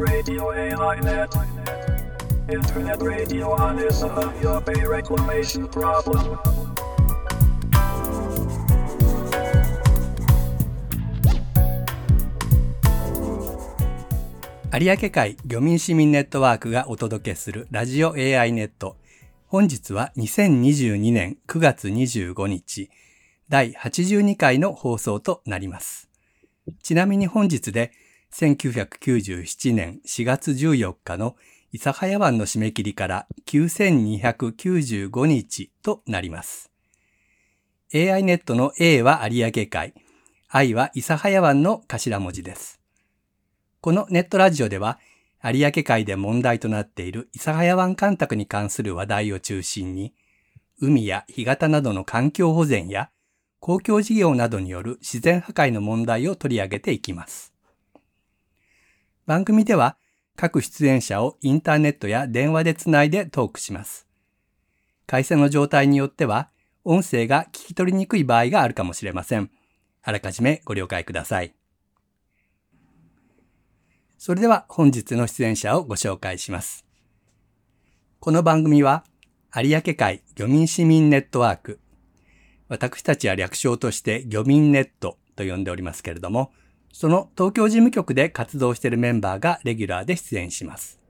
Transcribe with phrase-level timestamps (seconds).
[0.00, 1.28] Radio AI.net.
[2.48, 4.08] Internet radio on is a
[4.42, 6.38] your pay reclamation problem.
[14.72, 18.96] 有明海漁民市民ネットワークがお届けするラジオ AI ネット。
[19.48, 22.88] 本日は2022年9月25日、
[23.50, 26.08] 第82回の放送となります。
[26.82, 27.92] ちなみに本日で
[28.32, 31.36] 1997年4月14日の
[31.72, 36.70] 諫早湾の締め切りから9295日となります。
[37.94, 39.94] AI ネットの A は有明海、
[40.48, 42.80] I は諫早湾の頭文字です。
[43.80, 44.98] このネットラジオでは、
[45.42, 50.14] 有明海で問題となっている諫早湾干拓に関する話題を中心に、
[50.80, 53.10] 海や干潟などの環境保全や
[53.58, 57.52] 公共事業などによる自然破壊の問題を取り上げていきます。
[59.30, 59.96] 番組では
[60.34, 64.08] 各出演者をインターネットや電話でつないでトークします。
[65.06, 66.50] 回線の状態によっては
[66.82, 69.52] 音声が聞き取りにくい場合があるかもしれません。
[70.02, 71.54] あらかじめご了解ください。
[74.18, 76.84] それでは本日の出演者をご紹介します。
[78.18, 79.04] この番組は
[79.54, 81.78] 有明海漁民市民ネットワーク、
[82.66, 86.50] 私たちは略称として漁民ネットと呼んでおりますけれども、
[86.92, 91.00] その東京事務局で活動しているメンバーがレギュラーで出演します。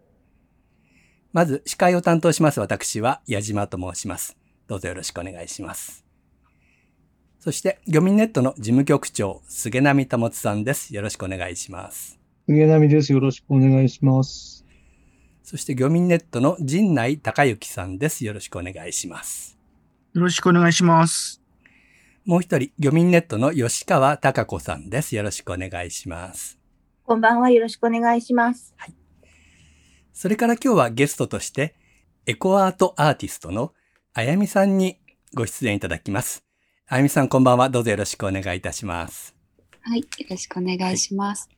[1.33, 4.37] まず司会を担当します私は矢島と申します。
[4.67, 6.05] どうぞよろしくお願いします。
[7.39, 10.95] そして漁民ネットの事務局長菅波保さんです。
[10.95, 12.19] よろしくお願いします。
[12.47, 13.13] 杉並です。
[13.13, 14.67] よろしくお願いします。
[15.43, 18.25] そして漁民ネットの陣内隆之さんです。
[18.25, 19.57] よろしくお願いします。
[20.15, 21.40] よろしくお願いします。
[22.27, 25.17] もう一人、漁民ネットの吉川貴子さんです。
[25.17, 26.59] よろしくお願いします。
[27.05, 27.51] こんばんは。
[27.51, 28.75] よろしくお願いします。
[30.13, 31.75] それから今日はゲストとして、
[32.27, 33.73] エコアートアーティストの
[34.13, 35.01] あやみさんに
[35.35, 36.45] ご出演いただきます。
[36.87, 37.71] あやみさんこんばんは。
[37.71, 39.35] どうぞよろしくお願いいたします。
[39.81, 41.49] はい、よろしくお願いします。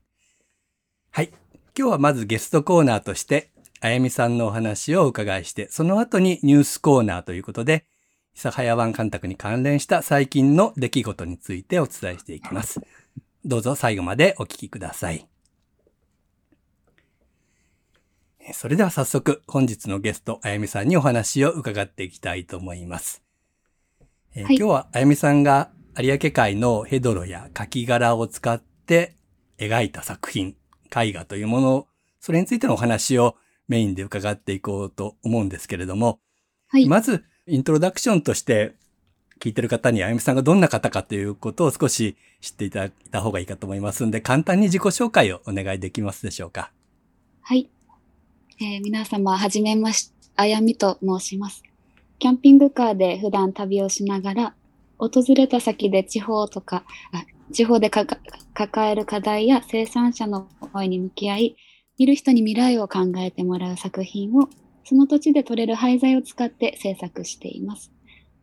[1.10, 1.30] はい。
[1.76, 3.50] 今日はまずゲストコーナーとして、
[3.80, 7.84] あやみさんのお話をお伺いして、その後にニュースコーナーということで、
[8.34, 12.80] 諫早湾干拓に関連した最近の出来事についてお伝えしていきます。
[13.44, 15.26] どうぞ最後までお聞きください。
[18.40, 23.22] えそれでは早速、本日のゲスト、あやみさんにお話を伺っていきたいと思います。
[24.34, 29.14] えーはい今日はあやみさんが有明海のヘドロやカキ殻を使って
[29.58, 30.56] 描いた作品、
[30.94, 31.86] 絵画というものを、
[32.18, 33.36] それについてのお話を
[33.68, 36.18] メインで伺っていこうと思うんですけれども、
[36.68, 36.86] はい。
[36.86, 38.74] まず、イントロダクションとして、
[39.40, 46.70] 聞いてる方にあやみさんがどんな方かということを少し知っていただいた方がいいかと思いますんで、簡単に自己紹介をお願いできますでしょうか？
[47.40, 47.68] はい。
[48.60, 51.64] えー皆様、はじめまし、あやみと申します。
[52.20, 54.54] キャンピングカーで普段旅をしながら、
[54.98, 58.18] 訪れた先で地方とか、あ地方でかか
[58.54, 61.56] 抱える課題や生産者の声に向き合い、
[61.98, 64.48] 見る人に未来を考えてもらう作品を、
[64.84, 67.92] その土地で採れる廃材を使って制作しています。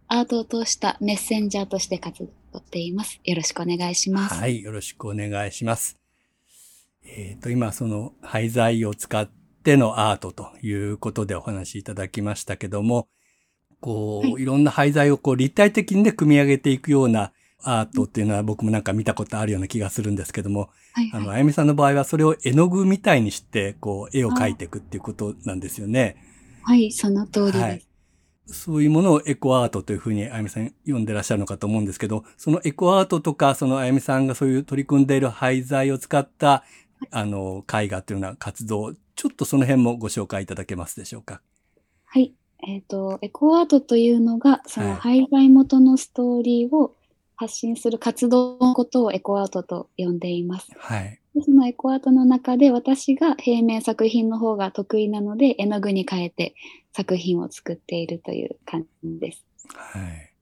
[0.07, 3.19] アートを通したメッセンジャーとして活動しています。
[3.23, 4.35] よろしくお願いします。
[4.35, 5.97] はい、よろしくお願いします。
[7.05, 9.29] えっ、と、今、その廃材を使っ
[9.63, 13.07] てのアートということでお話しいただきましたけども、
[13.81, 26.17] こう、、はいろんな廃材をこう立体的にね、組み上げていくようなアートっていうのは僕もなんか見たことあるような気がするんですけども、はい、はいあの、あやみさんの場合はそれを絵の具みたいにして、こう、絵を描いていくっていうことなんですよね。
[26.69, 27.59] はい、その通りです。
[27.59, 27.85] はい
[28.51, 36.63] そういうものをエコアートというふうにあやみさん読んでらっしゃるのかと思うんですけど、そのエコアートとか、そのあやみさんがそういう取り組んでいる廃材を使った、
[37.11, 41.41] あの、絵画というような活動、ちょっとその辺もご紹介いただけますでしょうか？
[42.05, 42.33] はい。
[42.67, 46.95] えっ、と、エコアートというのが、そはいの廃材元のストーリーを
[47.39, 50.67] 発信する活動のことをエコアートと呼んでいます。
[50.77, 51.21] はい。
[51.33, 56.53] でそのエコアートの中で私が平面作品の方が得意なので、絵の具に変えて
[56.91, 59.45] 作品を作っているという感じです。
[59.73, 60.33] はい。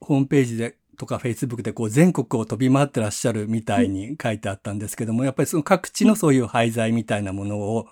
[0.00, 7.88] ホームページで、とか Facebook でこう全国を飛び回ってらっしゃるみたいに書いてあったんですけども、やっぱりその各地のそういう廃材みたいなものを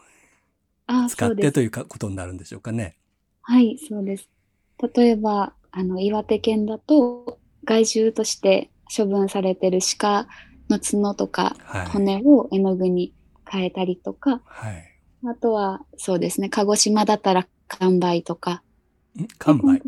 [1.11, 1.53] 使って。
[1.53, 2.97] というかことになるんでしょうかね。
[3.43, 4.31] はい、そうです。
[4.95, 10.29] 例えば、あの、岩手県だと、害獣として処分されてる鹿
[10.71, 11.87] の角とかはい。
[11.87, 13.13] 骨を絵の具に
[13.51, 14.85] 変えたりとか、はい。
[15.27, 18.63] あとは、そうですね、鹿児島だったら完売とか、
[19.19, 19.27] ん？
[19.39, 19.83] 完売？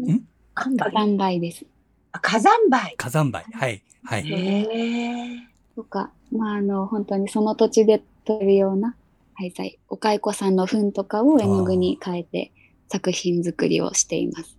[0.92, 1.40] 完売？
[1.40, 1.66] です。
[2.12, 2.94] 火山灰？
[2.96, 3.44] 火山灰。
[3.52, 3.82] はい。
[4.04, 4.32] はい。
[4.32, 5.38] へえ。
[5.76, 8.96] とか、まあ、あの、本当にその土地で取るような
[9.34, 12.52] 廃材、お蚕さんの糞とかを絵の具に変えて
[12.88, 14.58] 作品作りをしています。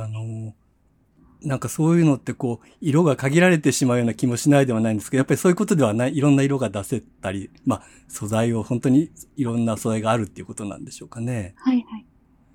[0.00, 0.10] はい。
[0.10, 0.54] あの、
[1.42, 11.54] なんかそういうのってこう、色が限られてしまうような気もしないではないんですけど、やっぱりそういうことではない、いろんな色が出せたり、まあ、素材を本当にいろんな素材があるっていうことなんでしょうかね。
[11.56, 12.06] はいはい。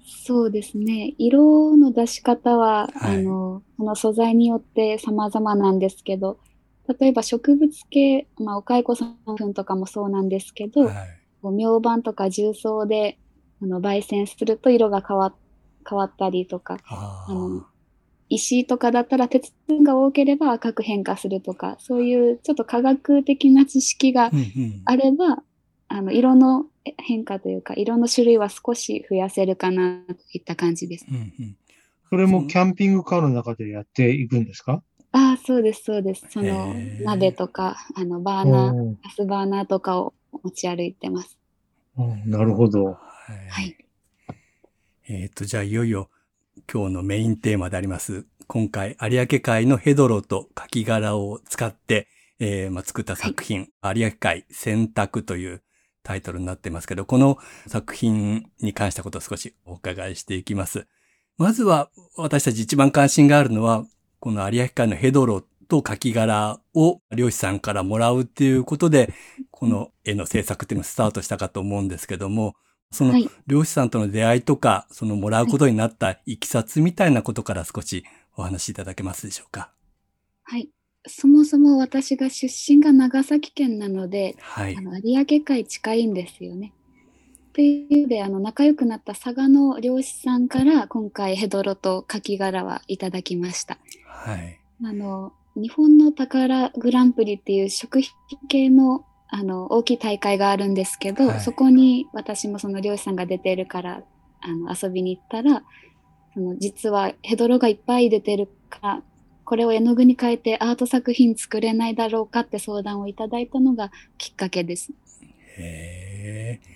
[0.05, 1.15] そうですね。
[1.17, 6.39] 色の出し方は、はいあの、その素材によって様々なんですけど、
[6.99, 10.93] 例えば植物系、まあ、お蚕さんとかもそうなんですけど、はい。
[11.41, 13.17] こう明板とか重曹で
[13.61, 15.27] あの焙煎すると色が変わ
[15.87, 17.65] 変わったりとか、ああの
[18.29, 24.81] 石とかだったら鉄分が多ければ赤く変化するとか、そういうちょっと科学的な知識がうんうん。
[24.85, 25.43] あれば、
[25.89, 26.65] あの、色の
[26.97, 31.05] 変化というか、色の種類は少し増やせるかなといった感じです。
[31.09, 31.57] うんうん。
[32.09, 34.81] それもキャンピングカーの中でやっていくんですか？
[35.11, 36.25] ああ、そうです、そうです。
[36.29, 40.13] その鍋とか、あの、バーナー、うんガスバーナーとかを
[40.43, 41.37] 持ち歩いてます。
[41.97, 42.85] うんなるほど。
[42.85, 42.99] は
[43.49, 43.75] はいい。
[45.15, 46.09] えっ、と、じゃあいよいよ
[46.71, 48.25] 今日のメインテーマであります。
[48.47, 52.07] 今回、有明海のヘドロとカキ殻を使って、
[52.39, 55.61] えーまあ、作った作品、有明海選択という
[56.01, 57.37] タイトルになってますけど、この
[57.67, 60.87] 作品に関したことを少しお伺いしていきます。
[61.37, 63.85] まずは、私たち一番関心があるのは、
[64.19, 69.13] この有明海のヘドロとカキ殻を漁師さんからもらうっていうことで、
[69.51, 72.55] この絵の制作っていうのをスタートしたかと思うんですけども、
[72.93, 73.29] そのはい。
[73.47, 78.05] 漁師さんとの出会いとか、そのもらうことになったいきさつみたいなことから少し
[78.37, 79.71] お話しいただけますでしょうか？
[80.43, 80.69] はい。
[81.05, 84.81] そもそも私が出身が長崎県なので、はいあ。
[84.81, 86.71] の有明海近いんですよね。
[87.49, 93.77] っていうので、あの、仲良くなった佐賀の漁師さんから、今回ヘドロとカキ殻はいただきました。
[94.07, 94.59] はい。
[94.83, 98.11] あの、日本の宝グランプリっていう食品
[98.47, 99.05] 系の
[99.35, 104.03] あの大きい大会があるんですけど、はいそこに私もその漁師さんが出てるから
[104.41, 105.63] あの遊びに行ったら
[106.33, 109.03] その実はヘドロがいっぱい出てるから
[109.43, 114.91] これを絵の具に変えてアート作品作れないだろうかって相談をいただいたのがきっかけです。
[115.57, 116.67] へえ。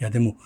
[0.00, 0.36] いや、でも、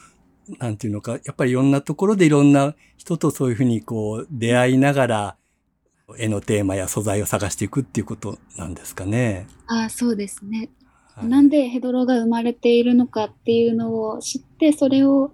[0.59, 5.37] なんていうのか、やっぱりいろんなところでいろんな人とそういうふうにこう出会いながら、
[6.19, 9.47] 絵のテーマや素材を探していくっていうことなんですかね。
[9.67, 10.69] ああそうですね。
[11.15, 15.33] はいなんでヘドロが生まれているのかっていうのを知ってそれを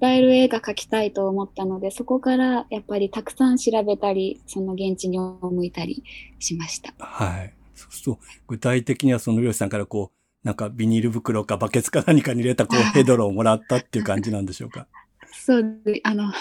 [0.00, 6.02] 伝える映画描きたいと思ったのでそこからやっぱりたくさん調べたりその現地に赴いたり
[6.38, 6.92] しました。
[6.98, 7.54] はい。
[7.74, 14.86] そうすると、具体的にはその漁師さんからこう、なんかビニール袋かバケツか何かに入れたこう ヘドロをもらったっていう感じなんでしょうか？
[15.32, 16.32] そうであの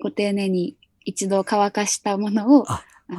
[0.00, 3.14] ご丁寧に一度乾かしたものをはい。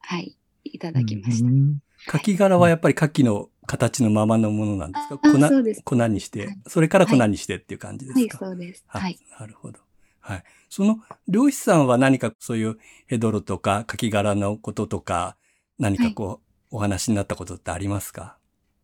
[0.00, 1.46] はいいただきました。
[1.46, 5.20] うんカキ殻はやっぱりカキの形のままのものなんですか？
[5.22, 8.84] あ粉粉にして、はいそれから粉にしてっていう感じではいすか、そうです。
[8.88, 9.18] あはい。
[9.38, 9.80] なるほど。
[10.20, 10.44] はい。
[10.68, 15.36] その漁師さんは何かそういうヘドロとかカキ殻のこととか、
[15.78, 16.40] 何かこ
[16.70, 18.36] う、お話になったことってありますか？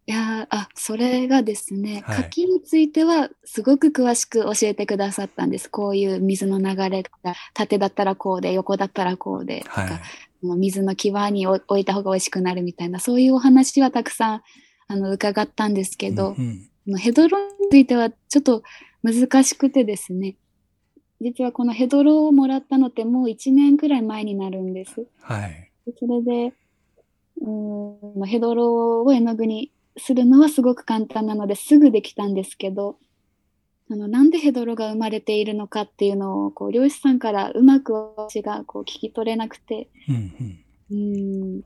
[0.07, 5.71] いやーあそれがですね、はい柿についてはすごく詳しく教えてくださったんです。
[5.71, 10.01] こういう水の流れが縦だったらこうで横だったらこうでとか、はい。
[10.43, 14.43] 水の際に置置いた方が美味しくなるみたいなそういうお話はたくさん
[14.91, 16.67] あの伺ったんですけど、うんうん
[16.99, 18.65] ヘドロについてはちょっと
[19.05, 20.35] 難しくてですね
[21.21, 25.07] 実はこのヘドロをもらったのってもう1年くらい前になるんです。
[25.21, 25.71] はい。
[25.87, 26.55] でそれで、
[27.43, 32.97] うーん、まあヘドロを絵の具にするのはすごく簡単なのですぐできたんですけど、
[33.91, 41.63] あの、なんでヘドロが生まれているのかっていうのを、こう、漁師さんからうまく私がこう聞き取れなくて、うんうん。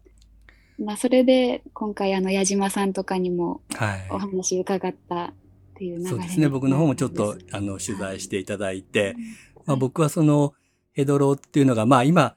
[0.79, 4.07] まあ、それで今回あの、矢島さんとかにもはい。
[4.11, 5.33] お話伺ったっ
[5.75, 6.49] ていう流れそうですね。
[6.49, 9.17] 僕の方もちょっと、あの、取材していただいて、
[9.67, 10.55] まあ、僕はその
[10.93, 12.37] ヘドロっていうのが、まあ今、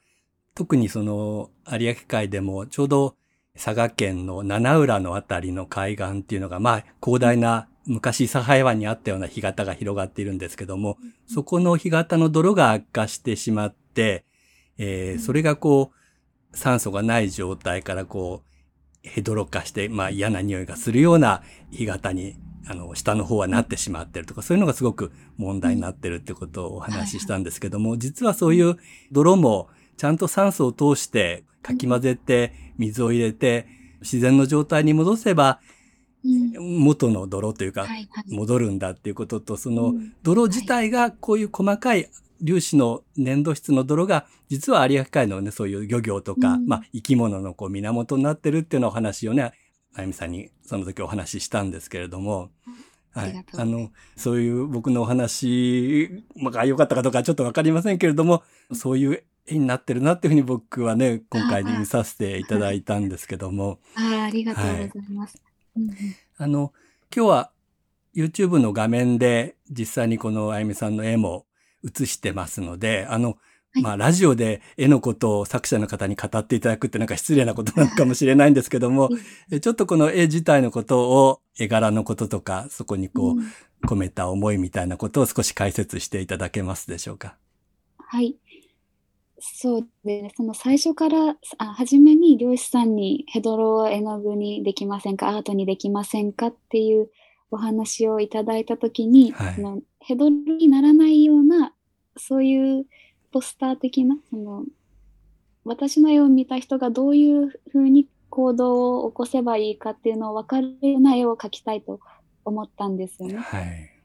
[0.54, 3.14] 特にその有明海でもちょうど
[3.54, 14.24] 佐賀県の七浦のあたりの海岸っていうのが、まあ広大な昔サハイ湾にあったような干潟が広がっているんですけども、そこの干潟の泥が悪化してしまって、
[14.78, 15.97] えーそれがこう
[16.52, 22.36] 酸素がない状態からこうヘドロ化して、まあ嫌な匂いがするような干潟に
[22.68, 28.76] あの、下の方はなってしまってるとか、そういうのがすごく問題になってるってことをお話ししたんですけども、実はそういう
[29.10, 33.66] 泥もちゃんと酸素を通してかき混ぜて水を入れて
[34.00, 35.60] 自然の状態に戻せば
[36.24, 37.86] うん元の泥というか
[38.26, 40.12] 戻るんだっていうことと、そのうん。
[40.22, 42.10] 泥自体がこういう細かい
[42.44, 46.66] 粒子の粘土質の泥が実は有明海のね、そういう漁業とか、うん。
[46.66, 49.52] まあ生き物のこう源になってるっていうようなお話をね、
[49.94, 52.50] あゆみさんにその時お話ししたんですけれども、
[53.12, 53.44] はい。
[53.56, 58.42] あの、そういう僕のお話が良かったかどうかちょっとわかりませんけれども、
[58.72, 65.42] そういう絵になってるなっていうふうに僕はね、今回見させていただいたんですけども、ああ、ありがとうございます。
[65.76, 65.96] うんうん。
[66.36, 66.72] あの、
[67.14, 67.50] 今日は
[68.14, 71.46] YouTube の画面で実際にこのあゆみさんの絵も
[71.84, 73.36] 映してますので、あの、
[73.72, 79.10] はいまあ、ラジオで絵のことを作者の方に語っていただくってなんか失礼なことなのかもしれないんですけども
[79.60, 83.42] ちょっとこの絵自体のことを、絵柄のこととか、そこにこうんう、
[83.84, 87.36] 込めた思いみたいなことを少し解説していただけますでしょうか？
[87.98, 88.36] はい。
[89.40, 97.10] そうで、ね、その最初から、あ、初めに漁師さんにヘドロを絵の具にできませんか、アートにできませんかっていう
[97.50, 101.74] お話をいただいたときに、はいそのヘドロにならないような、
[102.16, 102.86] そういう
[103.30, 104.64] ポスター的な、その、
[105.64, 112.00] 私の絵を見た人がどういうふうに行動を起こせばいいかっていうのを分かるような絵を描きたいと
[112.44, 113.36] 思ったんですよね。
[113.36, 113.98] はい。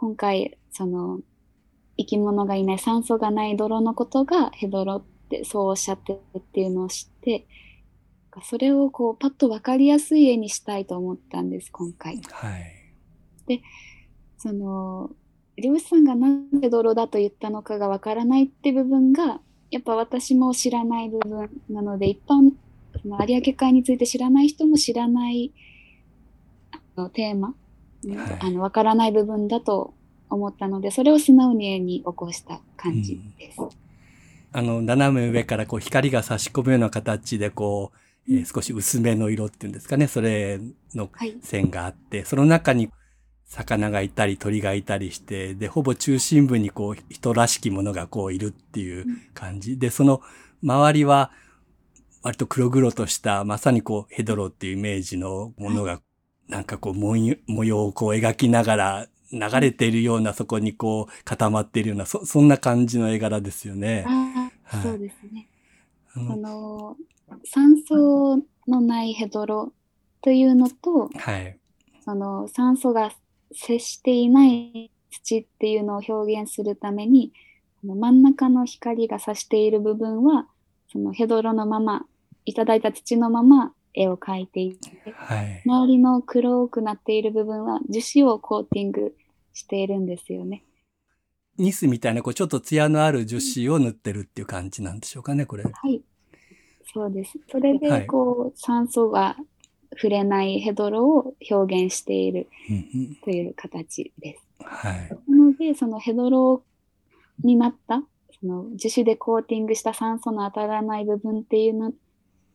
[0.00, 1.18] 今回その
[1.96, 7.48] 生き物がいない酸素がない泥のことがヘドロってそうおっしゃってるっていうのを知って
[8.44, 12.20] それをこうパッと分かりやすい絵にしたいと思ったんです今回。
[12.30, 12.56] は
[13.48, 13.62] い。
[14.36, 15.10] その
[15.56, 19.40] 漁師さんがなんで泥だと言ったのかが分からないって部分が
[19.70, 22.52] やっぱ私も知らない部分なので一般
[23.02, 25.52] その有明海について知らない人も知らない
[26.70, 27.56] あのテーマ、はい
[28.40, 29.92] あの分からない部分だと
[30.30, 33.58] 思ったのでそれを素直に絵に起こした感じです。
[34.52, 37.98] あの、斜め上からこう光が差し込むような形でこう、
[38.30, 40.60] えー少し薄めの色っていうんですかね、それ
[40.94, 42.90] のはい、線があって、その中に
[43.46, 49.78] 魚がいたり鳥がいたりして、で、ほぼ中心部にこう人らしきものがこういるっていう感じ。
[49.78, 50.20] で、その
[50.62, 51.32] 周りは
[52.22, 56.00] 割と黒々とした、まさにこうヘドロっていうイメージのものが、
[56.48, 57.16] なんかこう模
[57.64, 64.04] 様をこう描きながら流れているような、そこにこう固まっているような、そ、そんな感じの絵柄ですよね。
[64.06, 64.10] あ
[64.70, 65.48] あ、はいそうですね。
[66.14, 66.96] あの
[67.44, 69.72] 酸素のないヘドロ
[70.22, 71.58] というのとはい。
[72.04, 73.12] その酸素が
[73.52, 77.32] 接していない土っていうのを表現するために
[77.82, 80.46] 真ん中の光が差している部分は
[80.90, 82.06] そのヘドロのまま
[82.44, 85.62] いただいた土のまま絵を描いていてはい。
[85.64, 89.14] 周りの黒くなっている部分は樹脂をコーティング
[89.52, 90.62] しているんですよね。
[91.58, 95.64] ニスみたいな、こう、ちょっと艶のある樹脂を塗ってるっていう感じなんでしょうかね、これ。
[95.64, 96.00] はい。
[96.92, 97.38] そうです。
[97.50, 99.36] それはいで、こう、酸素が
[99.92, 102.48] 触れないヘドロを表現している
[103.24, 104.42] という形です。
[104.64, 105.08] はい。
[105.28, 106.62] なので、そのヘドロ
[107.42, 108.02] になった、
[108.40, 111.92] その樹脂でコーティングした酸素の当たらない部分っていうの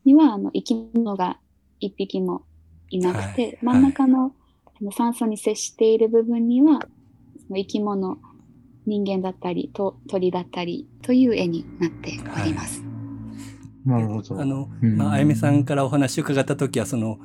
[0.04, 1.38] には、あの生き物が
[1.80, 2.42] 一匹も
[2.90, 4.34] いなくて、はい真ん中の
[4.78, 6.80] その酸素に接している部分には、
[7.46, 8.18] その生き物、
[8.86, 12.83] 人間だったり、と鳥だったりという絵になっております。
[13.84, 14.40] なるほど。
[14.40, 17.18] あの、うんまあ、あゆみさんからお話を伺ったときは、その、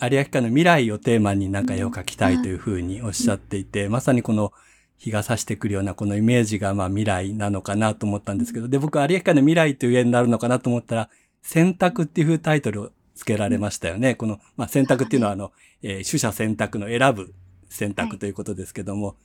[0.00, 4.52] 有明海の未来をテーマになんか絵を描きたいというふうにおっしゃっていて、まさにこの
[4.98, 11.10] 日が差してくるようなこのイメージがまあ未来なのかなと思ったんですけど、で、僕有明海の未来という絵になるのかなと思ったら、
[11.42, 14.14] 選択っていうタイトルを付けられましたよね。
[14.14, 17.34] この、まあ、選択っていうのはあの、えー取捨選択の選ぶ
[17.68, 19.16] 選択ということですけども、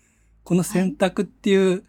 [0.43, 1.83] この選択っていう、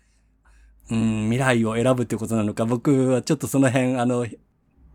[0.91, 4.27] うん、未来を選ぶということなのか、僕はちょっとその辺、あの、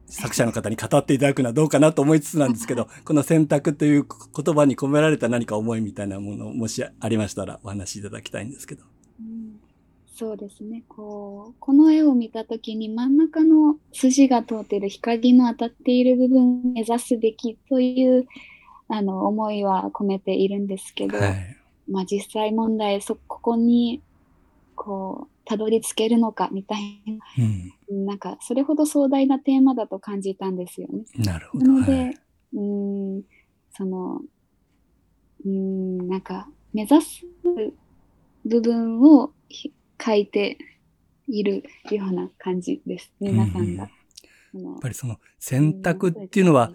[0.07, 8.83] 作者の方に語っていただくのはどうかなと思いつつなんですけど、この選択という言葉に込められた何か思いみたいなもの、もしありましたらお話しいただきたいんですけど。
[9.19, 9.59] うん
[10.17, 10.81] そうですね。
[10.89, 18.25] こう、この絵を見たときに真ん中の筋が通っている光の当たっている部分を目指すべきという、
[18.87, 21.57] あの、思いは込めているんですけど、はい。
[21.87, 24.01] まあ実際問題、そ、ここに、
[24.75, 26.99] こう、たどり着けるのかみたい
[27.37, 27.73] うん。
[27.89, 31.03] な、なんか、それほど壮大なテーマだと感じたんですよね。
[31.17, 31.65] なるほど。
[31.65, 32.19] なので、はい。
[32.53, 33.23] うーん、
[33.71, 34.21] その、
[35.45, 37.25] うーん、なんか、目指す
[38.45, 40.57] 部分をひ書いて
[41.27, 43.11] いるような感じです。
[43.19, 43.83] 皆さんが。
[43.83, 43.89] うん
[44.53, 46.71] やっぱりその選択っていうのは、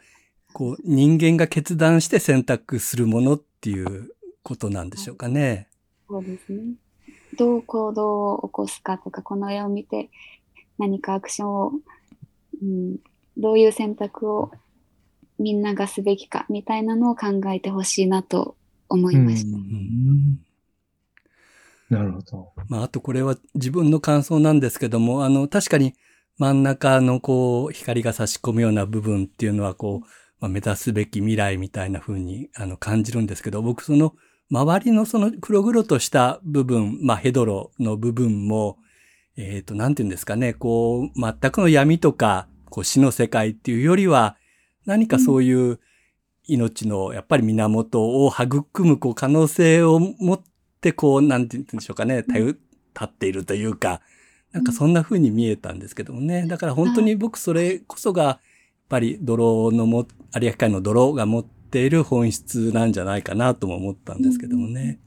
[0.53, 5.69] こう人間が決断して選択するものっていうことなんでしょうかね。
[6.09, 6.75] そうですね。
[7.37, 10.11] どう行動を起こすかとか、この絵を見て
[10.83, 11.73] 何かアクションを、
[12.61, 12.97] うん、
[13.37, 14.51] どういう選択を
[15.39, 18.57] みんながすべきかみたいなのを考えてほしいなと
[18.89, 19.57] 思いました。
[19.57, 20.41] うん
[21.89, 22.53] なるほど。
[22.69, 25.95] まあ、あとこれは自分の感想なんですけども、あの、確かに
[26.39, 30.07] 真ん中のこう、光が差し込むような部分っていうのはこう、
[30.41, 34.15] まあ、目指すべき未来みたいな風にあの感じるんですけど、僕その
[34.51, 38.79] 周りのその黒々とした部分、まあヘドロの部分も、
[39.37, 44.37] えっ、と、なんて言うんですかね、こう、全くの闇とか、こう死の世界っていうよりは、
[44.87, 45.79] 何かそういう
[46.47, 50.41] 命のやっぱり源を育むこう可能性を持っ
[50.81, 52.59] て、こう、なんて言うんでしょうかね、頼立
[53.05, 54.01] っているというか、
[54.53, 56.47] なんかそんな風に見えたんですけどもね。
[56.47, 58.39] だから本当に僕それこそが、やっ
[58.89, 65.01] ぱり泥のも、有明海の泥が持っている本質なんじゃないかなとも思ったんですけどもね。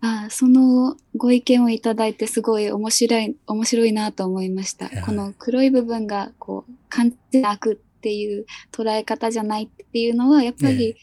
[0.00, 5.02] あそのご意見をいただいてすごい面白い、面白いなと思いましたはい。
[5.02, 10.96] この黒い部分がこう、完全な悪っていう捉え方じゃないっていうのは、やっぱえり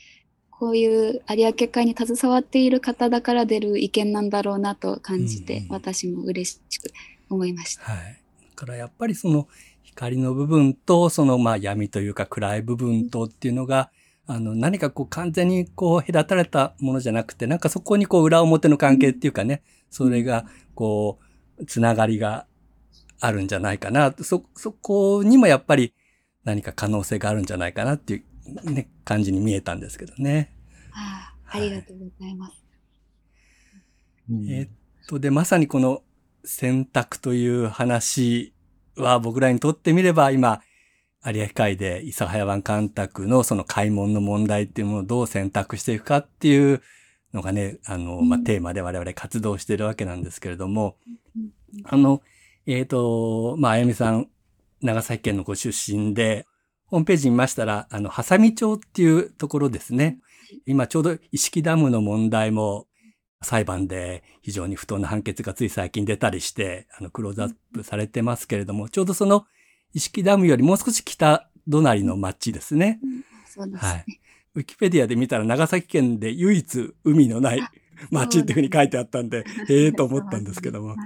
[0.49, 6.91] こういう有明海に携わっている方だから出る意見なんだろうなと感じてうん、私も嬉しく
[7.29, 7.83] 思いました。
[7.83, 8.21] はい。
[8.51, 9.49] だからやっぱりその
[9.83, 13.91] 光の部分と、そのまあ闇というか暗い部分とっていうのが、
[14.27, 21.19] あの何かこう完全にこう隔たれたものじゃなくて、なんかそこにこう裏表の関係っていうかね、それがこ
[21.59, 22.47] う、つながりが
[23.19, 24.13] あるんじゃないかな。
[24.21, 25.93] そ、そこにもやっぱり
[26.43, 28.23] 何か可能性があるんじゃないかなってい
[28.63, 30.51] うね、感じに見えたんですけどね。
[30.91, 32.53] ああありがとうございます。
[34.29, 34.69] うんえーっ
[35.07, 36.01] と、で、まさにこの
[36.43, 38.53] 選択という話
[38.95, 40.61] は僕らにとってみれば今、
[41.31, 46.81] 有明海で諫早湾干拓のその開門の問題っていうものをどう選択していくかっていう
[47.33, 50.97] のがね、あの、まあ、うんテーマで我々活動しているわけなんですけれども、
[51.35, 51.51] うん。
[51.83, 52.21] あの、
[52.65, 54.27] えーっと、まあ、あやみさん、
[54.81, 56.45] 長崎県のご出身で、
[56.87, 60.19] ホームページ見ましたら、あの、ハサミ町っていうところですね。
[60.65, 62.87] 今ちょうど石木ダムの問題も
[63.41, 69.45] 裁判で非常に不当な判決がつい最近出たりして、あの、クローズアップされてますけれども、ちょうどその
[69.95, 72.99] 石木ダムよりもう少し北隣の町ですね。
[73.47, 73.89] そうですね。
[73.89, 74.05] はい。
[74.55, 77.61] ウィキペディアで見たら長崎県で唯一海のない
[78.11, 80.89] 町っていうふうに書いてあったんで、 へえと思ったんですけども。
[80.89, 80.97] はい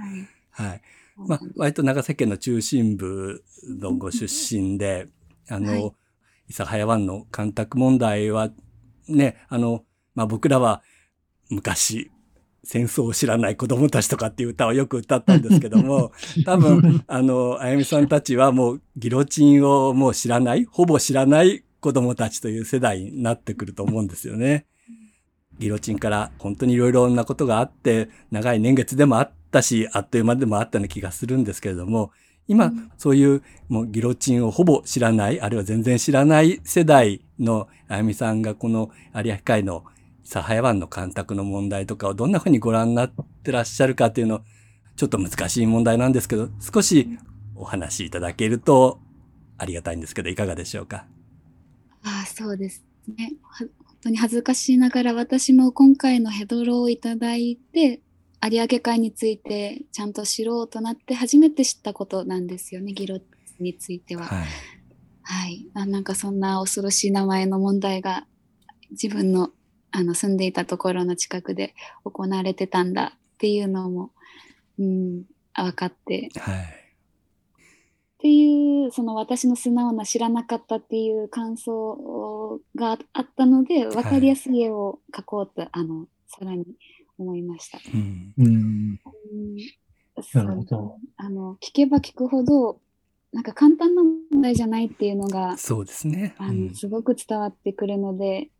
[0.50, 0.82] はい。
[1.16, 5.08] まあ、割と長崎県の中心部のご出身で、
[5.48, 5.92] あの、はい
[6.50, 8.50] 諫早湾の干拓問題は、
[9.06, 9.84] ね、あの、
[10.16, 10.82] まあ僕らは
[11.48, 12.10] 昔、
[12.64, 16.12] 戦争を知らない子供たちとかっていう歌をよく歌ったんですけども、
[16.44, 24.66] 多分、あの、あやみさんたちはもうギロチンをもう知らない、ほぼ知らない子供たちという世代になってくると思うんですよね。
[25.58, 32.10] ギロチンから本当にいろいろなことがあって、長い年月でもあったし、あっという間でもあったような気がするんですけれども、
[32.48, 39.84] 今、うんそういうもうギロチンをほぼ知らない、あるいは全然知らない世代のあやみさんがこの有明海の
[40.30, 43.12] 諫早湾の干拓の問題とかをどんなふうにご覧になっ
[43.42, 44.44] てらっしゃるかっていうの、
[44.94, 47.18] ちょっと難しい問題なんですけど、少し
[47.56, 49.00] お話しいただけると
[49.58, 51.06] ありがたいんですけど、いかがでしょうか？
[52.04, 52.84] ああ、そうです
[53.18, 53.32] ね。
[53.42, 58.00] は本当に恥ずかしいながら私も今回のヘドロをいただいて、
[58.42, 63.18] 有明海についてちゃんと知ろうとなって初めて知ったことなんですよね、ギロ
[63.58, 64.26] については。
[64.26, 64.46] はい。
[65.22, 65.66] はい。
[65.74, 68.26] あなんかそんな恐ろしい名前の問題が
[68.92, 69.50] 自分の
[69.92, 71.74] あの住んでいたところの近くで
[72.04, 74.10] 行われてたんだっていうのも、
[74.78, 75.24] うん、
[75.54, 76.56] 分かってはい。
[76.60, 86.66] っていうその私の素直な知らなかったっていう感想があったので分かりやすい絵を描こうと、あのさらに
[87.16, 87.78] 思いました。
[87.94, 88.34] うん。
[88.36, 88.46] うん。
[88.46, 89.00] うん
[90.34, 92.78] なるほどあの聞けば聞くほど
[93.32, 96.34] なんか簡単な問題じゃないっていうのがそうですね。
[96.36, 98.50] あうんのすごく伝わってくるので、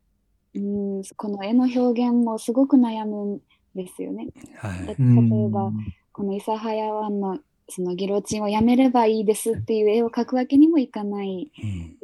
[0.54, 3.40] うん、この絵の表現もすごく悩むん
[3.74, 4.28] ですよね。
[4.56, 4.86] はい。
[4.86, 5.72] 例うんえば
[6.12, 11.52] この諫早湾のそのギロチンをやめればいいですっていう絵を描くわけにもいかない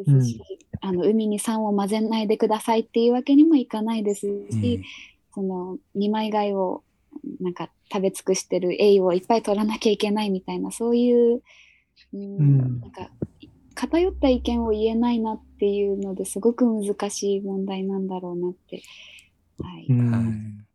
[0.06, 0.20] うん。
[0.20, 0.42] ですし、
[0.80, 4.26] あの海に酸を混ぜないでくださいっていうわけにもいかないですし、
[4.76, 4.84] うん
[5.36, 6.82] その二枚貝を
[7.42, 11.42] なんか食べ尽くしてるエイをいっぱい取らなきゃいけないみたいなそういう、
[12.14, 13.10] うんうんなんか
[13.76, 18.82] 偏った意見を言えないなっていうのですごく難しい問題なんだろうなって、
[19.62, 20.66] はい、うん。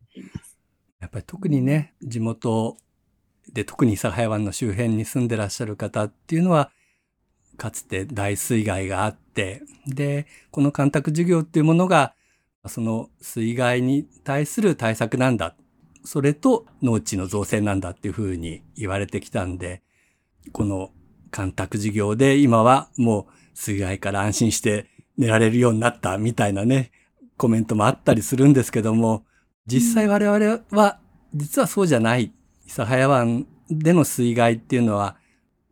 [1.00, 2.76] やっぱり特にね、地元
[3.52, 6.70] で特に諫早湾の周辺に住んでらっしゃる方っていうのは、
[7.56, 12.14] かつて大水害があって、で、この干拓事業っていうものが、
[12.66, 15.56] その水害に対する対策なんだ。
[16.04, 19.82] それと農地の造成なんだっていうふうに言われてきたんで、
[20.52, 20.92] この
[21.32, 24.86] 干拓事業で今はもう水害から安心して
[25.18, 26.92] 寝られるようになったみたいなね、
[27.36, 29.24] コメントもあったりするんですけども、
[29.66, 31.00] 実際我々は
[31.34, 32.32] 実はそうじゃない。
[32.66, 35.16] 諫早湾での水害っていうのは、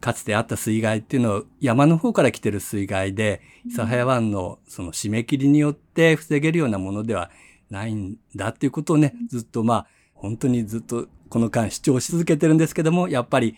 [0.00, 7.30] かつてあった水害っていうのを山の方から来てる水害で、諫早湾のその締め切りによって防げるようなものでは
[7.68, 13.56] ないんだっていうことをね、ずっとまあ、本当にずっとこの間主張し続けてるんですけども、やっぱり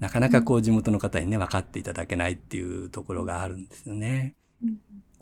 [0.00, 4.34] なかなかこう地元の方にね、分かっていただけないっていうところがあるんですよね。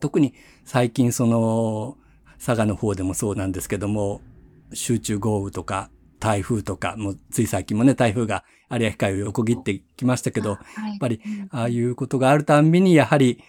[0.01, 0.35] 特に
[0.65, 1.97] 最近その、
[2.39, 4.21] 佐賀の方でもそうなんですけども、
[4.73, 10.59] 集中豪雨とか台風とか、もうつい最近もね、台風が有明海を横切ってきましたけど、やっ
[11.01, 13.43] ぱりああいうことがあるたんびに、やはり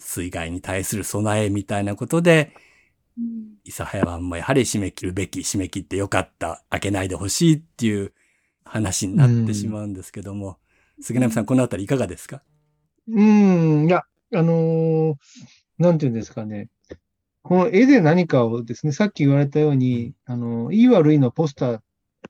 [0.00, 2.52] 水害に対する備えみたいなことで、
[3.64, 8.12] 諫早湾もやはり締め切るべき、締め切ってよかった、開けないでほしいっていう
[8.68, 10.58] 話になってしまうんですけども、
[11.00, 12.42] 杉並さん、このあたりいかがですか？
[13.08, 14.02] うん、いや、
[14.34, 15.14] あのー
[15.78, 16.68] なんていうんですかね。
[17.42, 21.80] この絵で何かをですね、さっき言われたように、あの、いい悪いのポスター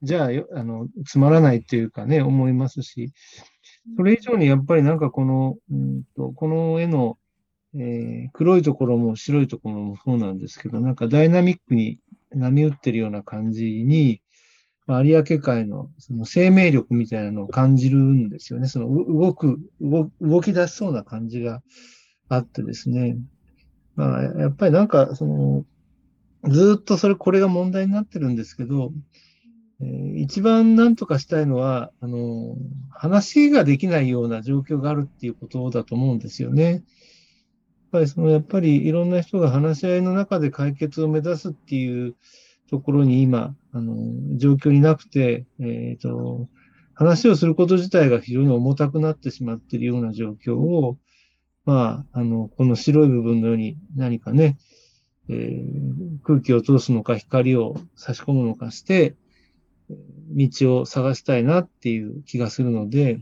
[0.03, 3.12] じゃあよ、あの、つまらないというかね、思いますし、
[3.96, 7.18] それ以上にやっぱりなんかこの、うんと、この絵の、
[7.74, 11.98] えー黒いところも白いところもそうなんですけど、なんかダイナミックに
[12.31, 14.28] 波打ってるような感じに、まあ
[14.88, 18.68] 有明海のその生命力みたいなのを感じるんですよね。
[18.68, 21.62] その動く、動き出しそうな感じが
[22.29, 23.18] あってですね。
[23.96, 25.64] まあ、やっぱりなんか、その、
[26.44, 28.92] ずっとそれ、これが問題になってるんですけど、
[29.81, 32.57] えー一番なんとかしたいのは、あの、
[32.90, 36.72] 話ができないような状況があるっていうことだと思うんですよね。
[36.72, 36.83] やっ
[37.92, 42.16] ぱりその、やっぱりいろんな人が話し合いの中で解決を目指すっていう
[42.68, 46.49] ところに今、あの、状況になくて、えっと、
[46.95, 50.99] 話をすること自体が非常に重たくなってしまっているような状況を、
[51.64, 54.59] まあ、あの、この白い部分のように何かね、
[55.29, 59.14] えー空気を通すのか光を差し込むのかして、
[60.31, 63.19] 道を探したいなっていう気がするので、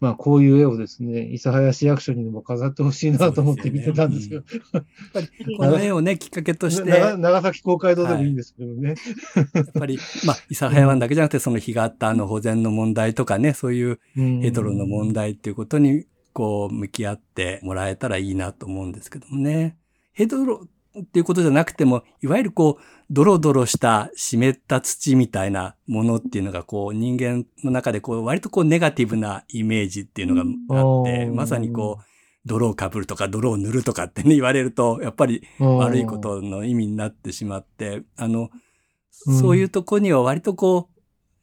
[0.00, 4.42] まあ、こういう絵をですね、諫早市役所にでも飾ってほしいなと思って見てたんですよ。
[4.72, 8.94] やっぱりこの絵をね、きっかけとして、長長崎公会堂でもいいんですけどね。
[9.52, 19.76] やっぱり、まあ、諫早湾だけじゃなくて、その干潟の保全の問題とかね、そういううんヘドロの問題っていうことに、こう、向き合ってもらえたらいいなと思うんですけどもね。
[20.12, 20.68] ヘドロっ
[21.12, 31.36] ていうことじゃなくても、いわゆるこう、ドロドロした湿った土みたいなものっていうのが、こう、人間の中で、こう、割とこう、ネガティブなイメージっていうのがあって、うん。
[31.36, 32.04] まさにこう、
[32.46, 38.50] 泥をかぶるとか泥を塗るとかってね、言われると、やっぱり悪いことの意味になってしまって、あの、
[39.26, 39.38] うん。
[39.38, 41.00] そういうとこには割とこう、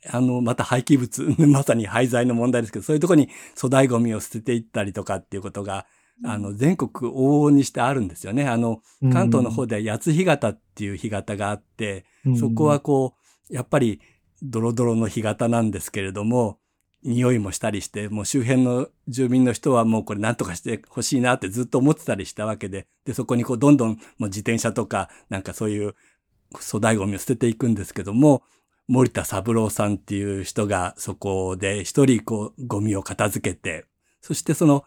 [0.10, 5.86] あの、また廃棄物、 まさに廃材の問題ですけど、そういうとこに粗大ゴミを捨てていったりとかっていうことが、
[6.24, 8.48] あの、全国往々にしてあるんですよね。
[8.48, 12.06] あの、関東の方では八津干潟っていう干潟があって、
[12.40, 13.16] そこはこ
[13.50, 14.02] う、やっぱり
[14.42, 16.60] ドロドロの干潟なんですけれども、
[17.04, 25.96] 匂いもしたりして、もう周辺の住民の人はもうこれ何とかしてほしいなってずっと思ってたりしたわけで、で、そこにこうどんどんもう自転車とか、なんかそういう
[26.54, 28.44] 粗大ゴミを捨てていくんですけども、
[28.88, 33.86] 森田三郎さんっていう人がそこで一人こうゴミを片付けて、
[34.22, 34.84] そしてその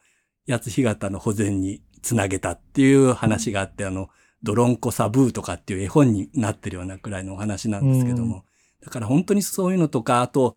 [0.48, 4.08] 八津干潟の保全につなげたっていう話があって、あの、
[4.42, 8.44] ドロンコサブーとかっていう絵本になってるようなくらいのお話なんですけども、
[8.82, 10.56] だから本当にそういうのとか、あと、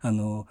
[0.00, 0.46] あの、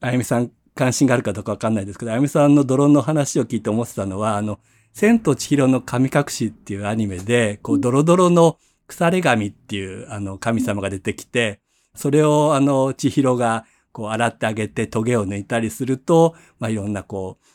[0.00, 4.58] あやみさん関心があるかどうかわかんないですけど、あやみさんのドローンの話を聞いて思ってたのは、あの、
[4.94, 11.60] 千と千尋の神隠しっていうアニメで、こう、ドロドロの腐れ神っていう、あの、神様が出てきて、
[11.94, 17.46] それを、あの、千尋が、こう、洗ってあげて、トゲを抜いたりすると、まあ、いろんな、こう、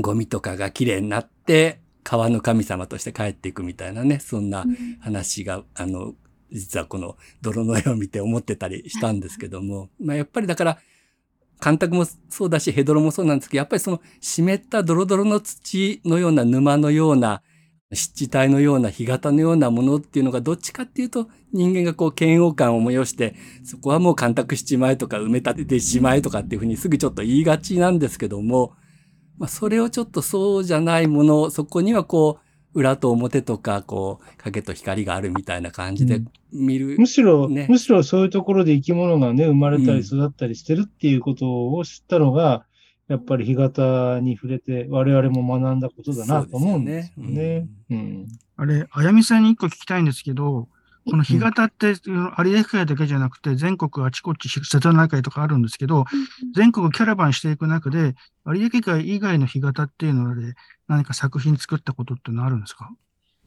[0.00, 4.64] ゴミとかが綺麗になって、川の神様として帰っていくみたいなね、そんな
[5.00, 6.14] 話が、あの、
[6.50, 10.78] 実はこの泥の絵を見て思ってたりしたんですけども、まあやっぱりだから、
[11.60, 17.42] 干拓もそうだし、ヘドロもそうなんですけど、やっぱりその湿ったドロドロの土のような沼のような、
[17.94, 28.72] 湿地帯のような干潟のようなものっていうのがどっちかっていうと人間がこう嫌悪感を催してそこはもう干拓しちまえとか埋め立ててしまえとかっていうふうにすぐちょっと言いがちなんですけども、
[29.38, 32.38] まあそれをちょっとそうじゃないもの、そこにはこ
[32.74, 36.20] う裏と表とかこう影と光があるみたいな感じで
[36.52, 36.96] 見る。
[36.98, 42.64] むしろ、ねむしろそういうところで生き物がね、生まれたうんり育ったりしてるっていうことを知ったのが、
[43.08, 47.68] やっぱり干潟に触れて我々も学んだことだなと思うんですよね。
[47.90, 48.28] うん。
[48.56, 50.68] あれ、あやみさんに一個聞きたいんですけど、
[51.08, 56.04] この干潟って、有明海だけじゃなくて、全国あちこち、瀬戸内海とかあるんですけど、
[56.54, 58.14] 全国キャラバンしていく中で、
[58.46, 60.54] 有明海以外の干潟っていうので、
[60.88, 62.90] 何か作品作ったことってのあるんですか？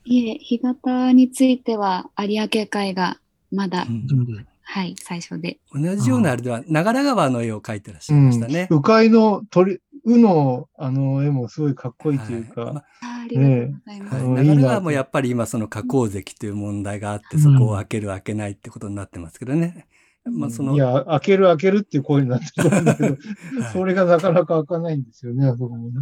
[0.03, 3.17] いえ、干潟については有明海が
[3.51, 4.45] まだ、うん。
[4.67, 5.59] はい、最初で。
[5.71, 8.67] 同じようなあれでは、長良川の絵を描いてらっしゃいましたね。
[8.71, 12.73] 鵜飼の鳥、うの、あの絵もすごいかっこいいというか、はい。
[12.73, 14.15] まあありがとうございます。
[14.15, 17.41] はい、長良川もやっぱり今その加工石という問題があって、うん。
[17.41, 19.87] そこを開ける開けないってことになってますけどね。
[20.25, 23.09] まあその、いや、開ける開けるっていう声になってるんだけど、
[23.61, 23.73] はい。
[23.73, 25.93] それがなかなか開かないんですよね、あそこもね。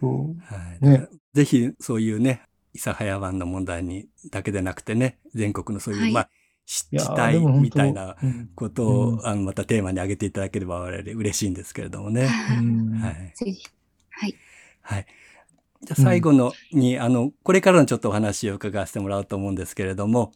[0.00, 0.54] そう。
[0.54, 0.84] はい。
[0.84, 1.08] ね。
[1.32, 2.42] ぜひそういうね、
[2.74, 6.12] 諫早湾の問題にだけでなくてね、全国のそういう、はい。
[6.12, 6.30] まあ、
[6.66, 12.28] 湿いや地帯でも本当みたいなうんことを、うんあのまたテーマに挙げていただければ我々嬉しいんですけれどもね。
[12.58, 13.32] うんはい。
[13.34, 13.64] ぜひ。
[14.10, 14.34] はい。
[14.82, 15.06] はい。
[15.82, 20.32] じゃあ最後のに、あの、これからのちょっとお話を伺わせてもらおうと思うんですけれども、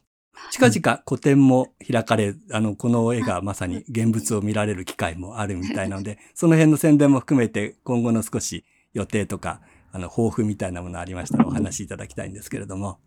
[0.53, 9.61] 近々個展も開かれ、あの、この絵がまさに現物を見られる機会もあるみたいなので、その辺の宣伝も含めて今後の少し予定とか、
[9.93, 12.99] あの、抱負みたいなものありましたらお話しいただきたいんですけれども。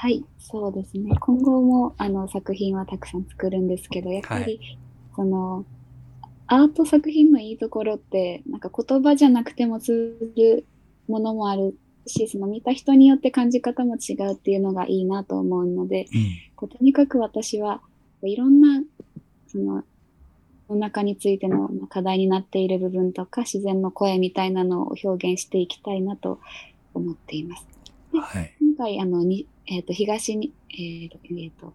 [0.00, 1.14] はい、そうですね。
[1.20, 4.78] 今後もあの作品はたくさん作るんですけど、やっぱり、はい
[5.14, 5.66] その
[6.46, 10.66] アート作品のいいところって、なんか言葉じゃなくても通じる
[11.06, 16.06] ものもあるし、その見た人によって感じ方も違うっていうのがいいなと思うので、
[16.56, 17.82] こうとにかく私は
[18.22, 18.82] いろんな
[19.48, 19.84] その
[20.70, 26.40] 世の中についてのまあ課題になっている部分とか自然の声みたいなのを表現していきたいなと
[26.94, 27.66] 思っています。
[28.12, 28.54] はい。
[28.60, 31.72] 今回、あの、に、えっ、と、東に、えっ、と、えっ、と、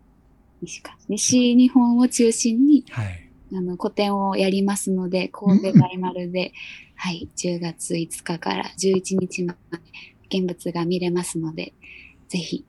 [0.62, 3.30] 西か、西日本を中心に、はい。
[3.54, 6.52] あの、個展をやりますので、神戸大丸で、
[6.96, 11.74] はい、10月5日から11日まで現物が見れますので、
[12.28, 12.66] ぜひ、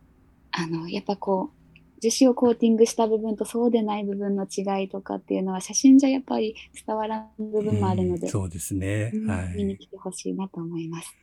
[0.53, 6.55] あの、やっぱこう、樹脂をコーティングした部分とそうでない部分の違いとかっていうのは、写真じゃやっぱり
[6.87, 9.13] 伝わらん部分もあるので、うんそうですね。
[9.15, 9.55] うんはい。
[9.57, 11.15] 見に来てほしいなと思います。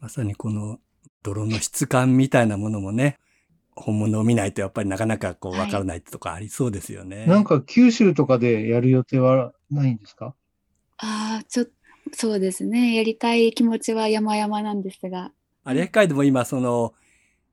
[0.00, 0.78] まさにこの
[1.22, 3.18] 泥の質感みたいなものもね、
[3.80, 5.60] 本物を見ないとやっぱりなかなかこうはい。
[5.62, 7.26] わからないとかありそうですよね。
[7.26, 10.34] なんか九州とかでやる予定はないんですか？
[10.98, 11.72] ああ、ちょっと、
[12.12, 12.94] そうですね。
[12.94, 15.30] やりたい気持ちは山々なんですが、
[15.66, 16.94] 有明海でも今その、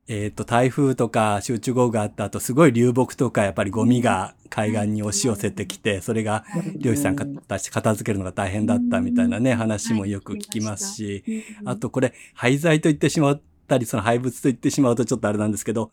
[0.07, 6.45] えっ、と、台風とか集中豪雨があった後、すごい流木とかやっぱりゴミが海岸に押し寄せてきて、それが
[6.77, 11.23] 漁師さんが片付けるのが大変だったみたいなね、話もよく聞きますし、
[11.65, 15.91] あとこれ、廃材と言ってしまったり、その廃物と言ってしまうとちょっとあれなんですけど、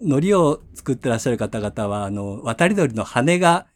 [0.00, 3.66] 海苔を作ってらっしゃる方々は、あの、渡り鳥の羽が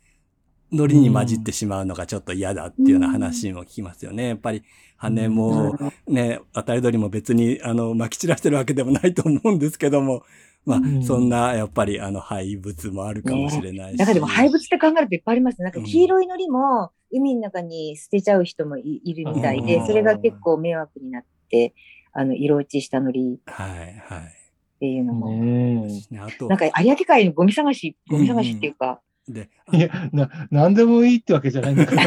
[0.71, 4.29] 海苔に混じってしまうのがちょっと嫌だっていうような話も聞きますよね。
[4.29, 4.63] やっぱり
[4.97, 10.23] 羽もね、渡り鳥も別にあの撒き散らしてるわけでもないと思うんですけども、
[10.65, 13.99] まあ、うんそんなやっぱりあの廃物もあるかもしれないし。
[13.99, 15.65] なんかでも廃物って考えるといっぱいありますね。
[15.65, 21.75] なんかうん黄色いのりも海の中に捨てちゃう人もいいるみたいで、うんそれが結構迷惑になって、
[22.13, 23.71] あの、色落ちしたのりはい、
[24.07, 24.40] はい。
[24.81, 25.31] っていうのも。
[25.31, 29.77] ねねあとなん、か有明海のゴミ探し、ゴミ探しっていうか、で、え。
[29.77, 32.05] いや、な、なんでもいいってわけじゃないんだから。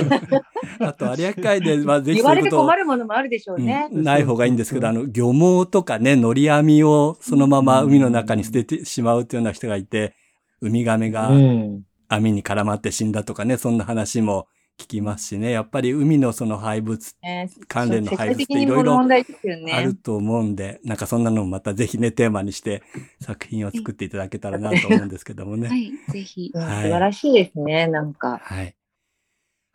[0.90, 3.90] あと有明海で、まあ、ぜひ言われて困るものもあるでしょうね。
[3.92, 10.16] うんない方がいいんですけど、あの、漁網とかね、乗り網をそのまま海の中に捨ててしまうというような人がいて、
[10.62, 14.48] ウミガメがね網に絡まって死んだとかね、そんな話も
[14.80, 19.72] 聞きますしね、やっぱり海のその廃物ね関連の廃物っていろいろ問題ですよね。
[19.72, 22.82] あると思うんで、なんかそんなのもまたぜひね、テーマにして
[23.22, 25.68] 作品を作っていただけたらなと思うんですけどもね。
[25.70, 26.52] はい、ぜひ。
[26.54, 28.40] うんはい素晴らしいですね、なんか。
[28.44, 28.76] はい。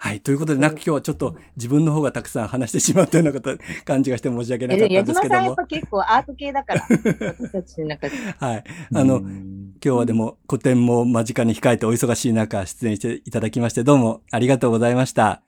[0.00, 0.20] はい。
[0.20, 5.64] ということで、なんか今日はちょっと自分の方がたくさん話してしまったようなこと感じがして申し訳なかったんですけども島さんやっぱ。
[5.64, 8.16] 結構アート系だから、 私たちの中で。
[8.38, 8.64] はい。
[8.94, 15.42] あの、うん今日はでも個展も間近に控えてお忙しい中出演していただきましてどうもありがとうございました。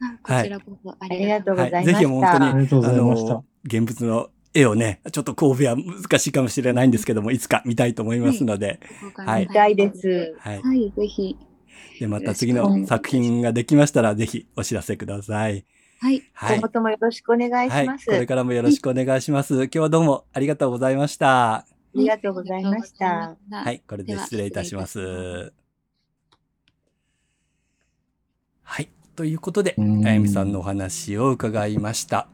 [0.00, 1.84] あこちらこそあありがとうございまはい。
[1.84, 1.98] した。
[1.98, 8.80] ぜひ本当に、ありがとうございましたの、現物の絵をね、ちょっと神戸は難しいかもしれないんですけども、いつか見たいと思いますので、
[9.16, 10.34] はい見たいです。
[10.38, 10.62] はい。
[10.62, 11.36] はい、ぜひ。
[12.00, 15.64] で、また次の作品ができましたら、ぜひお知らせください。
[16.00, 16.68] はい、はい今後。
[16.68, 17.84] ともよろしくお願いはい。
[17.84, 18.06] します。
[18.06, 19.54] これからもよろしくお願いします。
[19.54, 21.73] 今日はどうもありがとうございました。
[21.94, 23.06] ありがとうございました。
[23.06, 23.36] は。
[23.50, 25.52] はいい、これで失礼いたします。
[28.62, 28.88] はい。
[29.14, 32.26] ということで、うんあやみさんのお話を伺いました。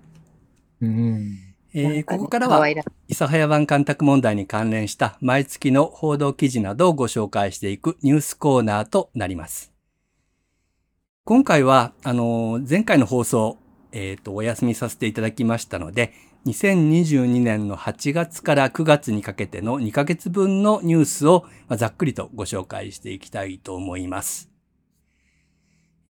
[0.81, 1.39] うん
[1.75, 2.67] えーここからは、
[3.09, 9.73] 諫早湾干拓問題に関連した毎月の報道記事などをご紹介していくニュースコーナーとなります。
[11.25, 13.59] 今回は、あの、前回の放送、
[13.93, 16.13] えっ、と、お休みさせていただきましたので、
[16.47, 24.51] 2022年の8月から9月にかけての2ヶ月分のニュースをまあざっくりとご紹介していきたいと思います。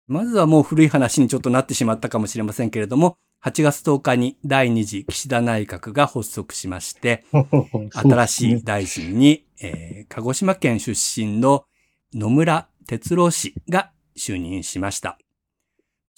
[0.07, 7.25] まずはもう古い話にちょっとなってしまったかもしれませんけれども、8月10日に第2次岸田内閣が発足しまして、
[7.93, 11.65] 新しい大臣に、えー鹿児島県出身の
[12.13, 15.19] 野村哲郎氏が就任しました。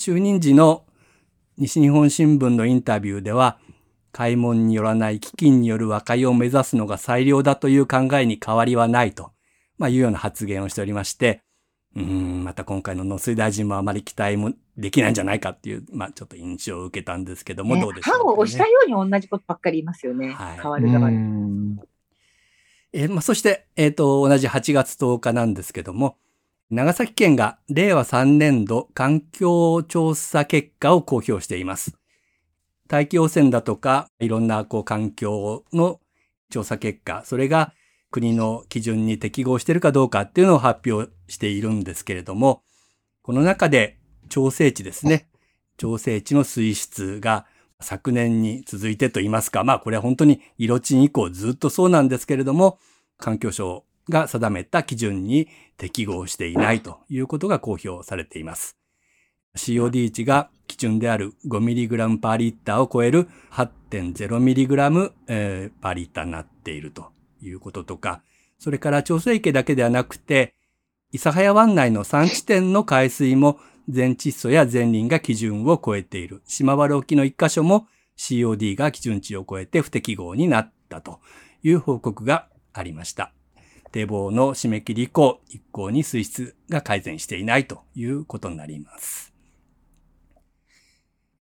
[0.00, 0.84] 就任時の
[1.56, 3.58] 西日本新聞のインタビューでは、
[4.14, 9.32] 開門によらない基金による和解を目指すのが最良だという考えに変わりはないと、
[9.76, 11.42] まあ、いうような発言をしておりまして、
[11.96, 20.32] うん、また今回の農水大臣もあまり期待もできないんじゃないかっていう、まあちょっと印象を受けたんですけども、どうでしょうか、ね、歯を押したように同じことばっかり言いますよね。
[20.32, 21.78] はい、変わる側に。
[22.92, 26.16] えー、まあ、そして、えっ、ー、と、同じ8月10日なんですけども、
[26.70, 31.96] 長崎県が令和3年度環境調査結果を公表しています。
[32.94, 35.98] 大気汚染だとか、いろんなこう環境の
[36.48, 37.74] 調査結果、それが
[38.12, 42.62] 国の基準に適合しているかどうかっていうのを発表しているんですけれども、
[43.22, 45.28] この中で調整値ですね。
[45.76, 47.46] 調整値の水質が
[47.80, 52.78] 昨年に続いてと言いますか、まあこれは本当に色地以降ずっとそうなんですけれども、
[53.18, 58.83] 環境省が定めた基準に適合していないということが公表されています。
[59.56, 67.12] COD 値が基準である 5mg パーリッターを超える 8.0mg、えー、パーリッターになっていると
[67.42, 68.22] いうこととか、
[68.58, 70.54] それから調整池だけではなくて、
[71.12, 76.42] 諫早湾内の3地点の海水も全窒素や全輪が基準を超えている。
[76.46, 77.86] 島原沖の1箇所も
[78.16, 81.20] COD が基準値を超えて不適合になったと
[81.62, 83.32] いう報告がありました。
[83.92, 89.33] 堤防の締め切り以降、一向に水質が改善していないということになります。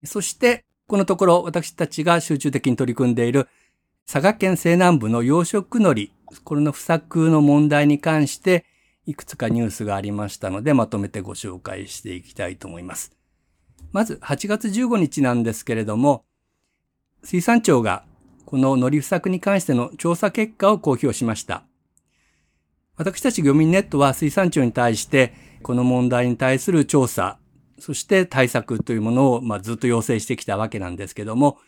[0.05, 3.49] そして、このところ私たちが集中的に取り組んでいる
[4.07, 6.13] 佐賀県西南部の養殖のり、
[6.45, 8.65] これの不作の問題に関して、
[9.05, 13.17] いくつかニュースがありましたので、まとめてご紹介していきたいと思います。
[13.93, 16.25] まず、8月15日なんですけれども、
[17.25, 18.05] 水産庁が
[18.45, 21.65] この海苔不作に関しての調査結果を公表しました。
[22.97, 27.39] 私たち漁民ネットは水産庁に対して、この問題に対する調査、
[27.79, 31.59] そして対策というものを、まあ、ずっと要請してきたわけなんですけども、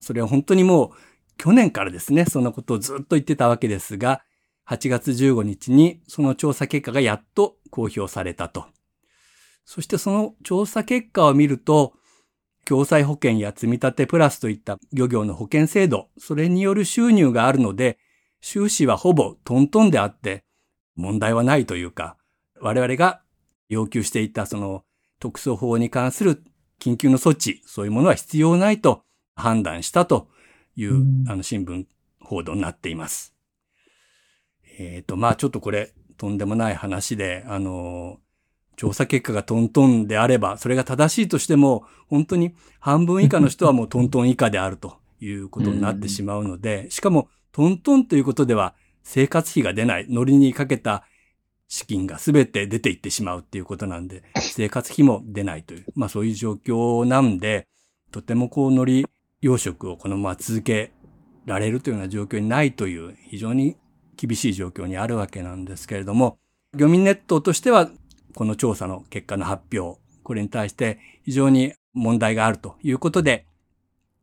[0.00, 0.90] それは本当にもう
[1.38, 4.22] 去年からですね、そんなことをずっと言ってたわけですが、
[4.68, 8.66] 8月15日にその調査結果がやっと公表されたと。
[9.64, 11.94] そしてその調査結果を見ると、
[12.64, 17.98] 共済保険や積立プラスといった漁業の保険制度、それによる収入があるので、
[18.40, 20.44] 収支はほぼトントンであって、
[20.96, 22.16] 問題はないというか、
[22.60, 23.20] 我々が
[23.68, 24.84] 要求していたその
[25.24, 26.44] 特措法に関する
[26.78, 30.28] 緊急の措置、そういうものは必要ないと判断したと
[30.76, 31.86] いう、あの新聞
[32.20, 33.34] 報道になっています。
[34.78, 38.18] えっ、ー、と、まあちょっとこれ、とんでもない話で、あの、
[38.76, 51.06] 調査結果がトントンであれば、それが正しいとしても、本当に半分以下の人はもう トントン以下であるということになってしまうので、しかもトントンということでは生活費が出ない、ノリにかけた
[51.68, 57.68] 資金が全て出ていってしまうっていうことなんで、生活費も出ないという、まあそういう状況なんで、
[58.10, 59.06] とてもこうノリ
[59.40, 60.92] 養殖をこのまま続け
[61.46, 63.76] られるというような状況にないという非常に
[64.16, 66.38] 厳しい状況にあるわけなんですけれども、
[66.74, 67.90] 漁民ネットとしては
[68.34, 73.46] この調査の結果の発表、これに対して非常に問題があるということで、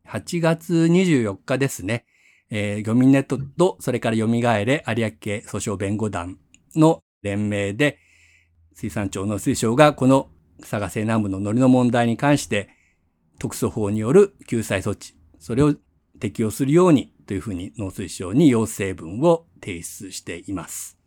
[0.07, 2.05] 8月24日ですね、
[2.49, 6.37] えー、漁民ネットと、それから蘇れ有明訴訟弁護団
[6.75, 7.99] の連名で、
[8.73, 10.29] 水産庁の水省がこの
[10.61, 12.69] 佐賀西南部の海苔の問題に関して、
[13.39, 15.73] 特措法による救済措置、それを
[16.19, 20.97] 適用するようにというふうに農水省に要請文を提出しています。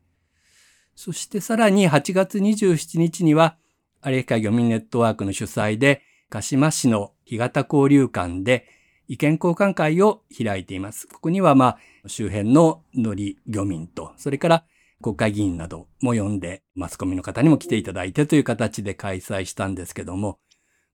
[0.96, 3.56] そしてさらに8月27日には、
[4.04, 8.66] 有明海漁民ネットワークの主催で、鹿島市の干潟交流館で
[9.06, 11.06] 意見交換会を開いています。
[11.06, 14.64] ここにはまあ周辺の海苔漁民と、それから
[15.02, 20.38] 国会議員なども呼んで、マスコミの方にも来ていただいてという形で開催したんですけども、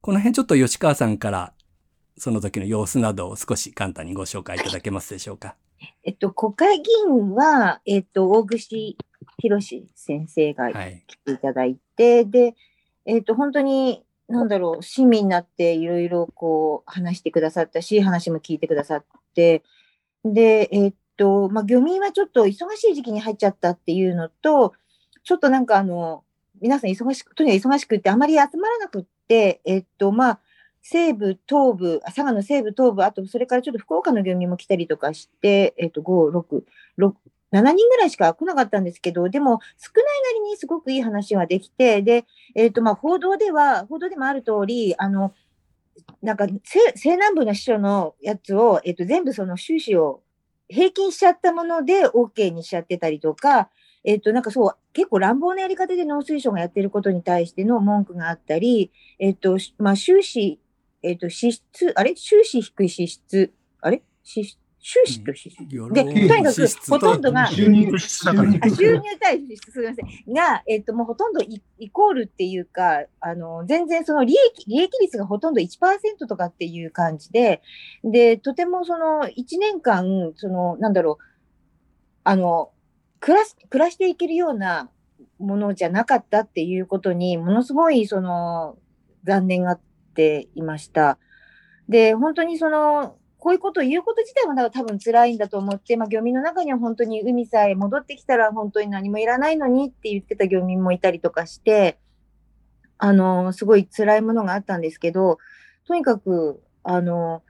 [0.00, 1.52] この辺ちょっと吉川さんから
[2.16, 5.56] その時の様子などを少し簡単にご紹介いただけますでしょうか？
[6.02, 8.98] えっと、国会議員は、えっと、大串
[9.38, 12.55] 博先生が来ていただいて、はい、で、
[13.07, 19.62] えっと、本当に、なんだろう、市民になっていろいろこう話してくださったし、話も聞いてくださって、
[20.24, 24.72] で、えっと、まあ、漁民はちょっと忙しい時期に入っちゃったっていうのと、
[25.22, 26.24] ちょっとなんかあの、
[26.62, 30.40] 皆さん忙しく、とにかく忙しくってあまり集まらなくって、えっと、まあ、
[30.80, 36.62] 西部、東部、佐賀の西部、東部、あとそれからちょっと福岡の漁民も来たりとかして、えっと、5、6、
[36.98, 37.12] 6、
[37.52, 40.04] 7人ぐらいしか来なかったんですけど、でも少ない
[40.34, 45.34] なりにすごくいい話ができて、で、えっ、と、まあ、報道では、報道でもある通り、あの、
[46.22, 50.22] なんか、西南部の秘書のやつを、えっ、と、全部その収支を
[50.70, 53.68] 平均しちゃったもので OK にしちゃってたりとか、
[54.04, 60.58] えっ、と、なんかそう、結構乱暴なやり方で農水省がやってることに対しての文句があったり、えっ、と、まあ、収支
[61.02, 62.14] えっ、と、支出、あれ？
[62.14, 64.02] 収支低い支出、あれ？
[64.22, 65.93] 支収支と支出。
[65.93, 70.35] で、とにかく、ほとんどが、収入と支出だからねあ収入対支出、すみません。
[70.35, 77.62] が、えっ、と、もうほとんどイイコールっていうか、あの、全然その利益、利益率がほとんど1%とかっていう感じで、
[78.05, 81.24] で、とてもその1年間、その、なんだろう、
[82.24, 82.70] あの、
[83.20, 84.89] 暮らす、暮らしていけるような
[85.39, 88.78] ものじゃなかったっていうことに、ものすごい、その、
[89.24, 89.81] 残念がっ
[90.14, 91.18] ていました。
[91.91, 101.99] で、本当にその、こういうことを言うこと自体もだから多分辛いんだと思って、まあ、漁民の中には本当に海さえ戻ってきたら本当に何もいらないのにって言ってた漁民もいたりとかして、
[102.99, 105.38] あの、すごい辛いものがあったんですけど、
[105.86, 107.43] とにかく、あの、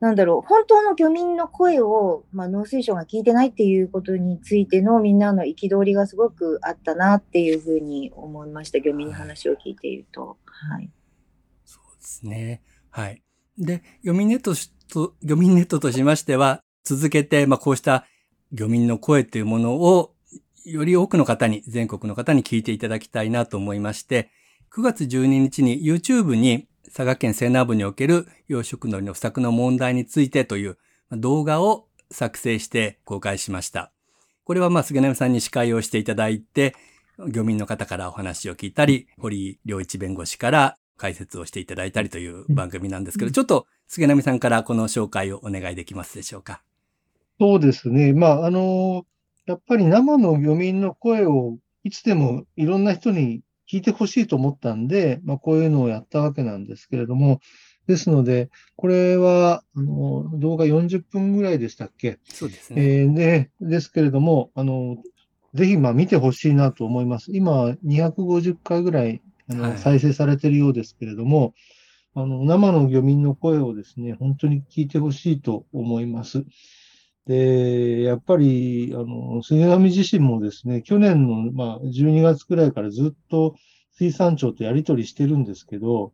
[0.00, 8.80] なんだろう、本当の漁民の声を、まあ、農水省が聞いてないっていうことについてのみんなの憤りがすごくあったなっていうふうに思いました。
[8.80, 10.36] 漁民の話を聞いていると。
[10.44, 10.90] はい。
[11.64, 12.62] そうですね。
[12.90, 13.22] はい。
[13.56, 14.40] で、漁民ネッ
[14.92, 18.06] トと、漁民ネットとしましては、続けて、まあ、こうした
[18.52, 20.14] 漁民の声というものを、
[20.64, 24.30] より多くの方に、全国の方に聞いていただきたいなと思いまして、
[24.74, 30.78] 9月12日に YouTube に佐賀県西南部における養殖海苔の不作の問題についてという
[31.10, 33.92] 動画を作成して公開しました。
[34.44, 36.74] これはまあ、菅波さんに司会をしていただいて、
[37.28, 46.62] 漁民の方からお話を聞いたり、堀良一弁護士から解説をしていただいたりという番組なんですけど、ちょっと菅波さんからこの紹介をお願いできますでしょうか。
[47.38, 48.14] そうですね。
[48.14, 49.04] まあ、あの、
[49.44, 57.40] やっぱり生の漁民の声をいつでもいろんな人に聞いてほしいと思ったんで、まあ、こういうのをやったわけなんですけれども、
[57.86, 62.18] ですので、これは、あの、動画40分ぐらいでしたっけ？
[62.24, 63.00] そうですね。
[63.02, 64.96] えーで、ですけれども、あの、
[65.52, 67.30] ぜひ、まあ、見てほしいなと思います。
[67.36, 69.20] 今、250回ぐらい、
[69.50, 71.52] あの、はい再生されているようですけれども、
[72.14, 76.44] あの、生の漁民の声をですね、本当に聞いてほしいと思います。
[77.26, 83.54] で、やっぱり、あの、杉上自身もですね、去年の、まあ、12月くらいからずっと
[83.92, 86.12] 水産庁とやり取りしてるんですけど、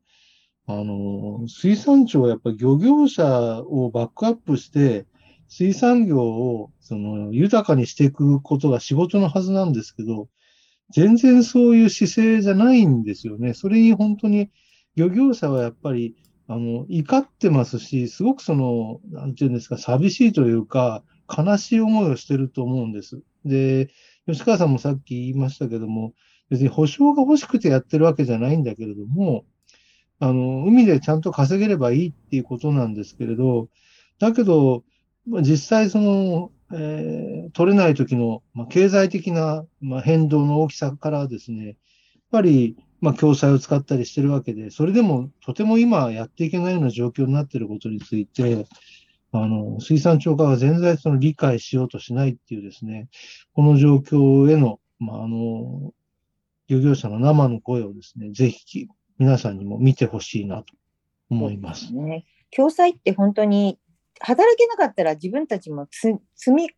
[0.66, 5.07] あの、水産庁はやっぱ漁業者をバックアップして、
[5.49, 10.28] 水産業を、その、豊かにしていくことが仕事のはずなんですけど、
[10.90, 13.55] 全然そういう姿勢じゃないんですよね。
[13.55, 14.51] それに本当に
[14.99, 16.16] 漁業者はやっぱり、
[16.49, 23.22] あの、怒ってますし、すごくその、なんていうんですか、寂しいというか、悲しい思いをしてると思うんです。
[23.44, 23.90] で、
[24.26, 26.14] 吉川さんもさっき言いましたけども、
[26.51, 29.44] 別に保証が欲しくてやってるわけじゃないんだけれども、
[30.18, 33.68] あの、海でちゃんと稼げればいいっていうことなんですけれど、
[34.18, 34.82] だけど、
[35.42, 41.76] 実際その、えー取れない時の、まあ、経済的な、まあ、変動の大きさからですね、
[42.31, 48.66] ぱり、まあ、共済を使ったりしてるわけで、それでもとても今やっていけないような状況になっていることについて、
[49.33, 53.09] あの、水産庁側は全然その理解しようとしないっていうですね、
[53.53, 55.93] この状況への、まあ、あの、
[56.68, 60.74] 漁業者の生の声をですね、ぜひ皆さんにも見てほしいなと
[61.31, 61.95] 思います。
[61.95, 62.24] ね。
[62.51, 63.79] 共済って本当に、
[64.20, 66.18] 働けなかったら自分たちも積
[66.51, 66.68] み、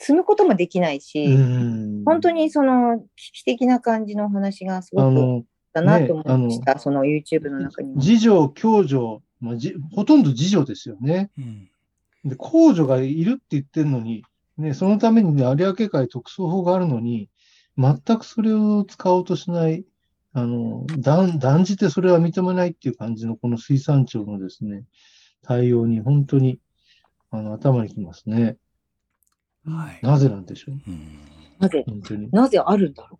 [0.00, 7.96] 積むこともできないし、うん本当にその危機的な感じのお話がすあごくの、だなと思いまねした、その YouTube の中にも。
[7.96, 11.30] 自助、共助、まあ、じほとんど自助ですよね。
[11.38, 11.70] うん
[12.24, 14.24] で、公助がいるって言ってるのに、
[14.58, 17.30] ね、そのためにね、有明海特措法があるのに、
[17.78, 19.86] 全くそれを使おうとしない、
[20.32, 24.84] あの、断、断じてそれは認めないっていう感じの、この水産庁のですね、
[25.42, 26.60] 対応に本当に、
[27.30, 28.56] あの、頭にきますね。
[29.70, 29.98] はい。
[30.02, 30.74] なぜなんでしょう？
[30.86, 31.18] うん
[31.58, 32.30] なぜ、本当に。
[32.30, 33.18] なぜあるんだろ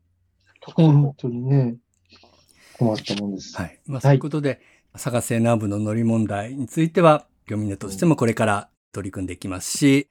[0.69, 0.73] う？
[0.73, 1.77] 本法当にね、
[2.79, 3.57] 困ったもんです。
[3.57, 3.79] はい。
[3.87, 4.61] まあ、そういうことで、
[4.93, 10.09] 佐賀西南部の乗り問題については、漁民としてもこれから取り組んでいきますし、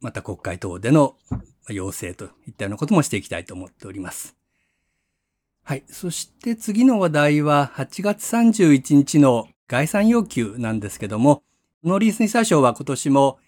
[0.00, 1.16] また国会等での
[1.68, 4.36] 要請といったようなこともしていきたいと思っております。
[5.64, 5.84] はい。
[5.88, 11.42] そして次の話題は8月31日の概算要求なんですけども、
[11.84, 13.38] 農林水産省は今年も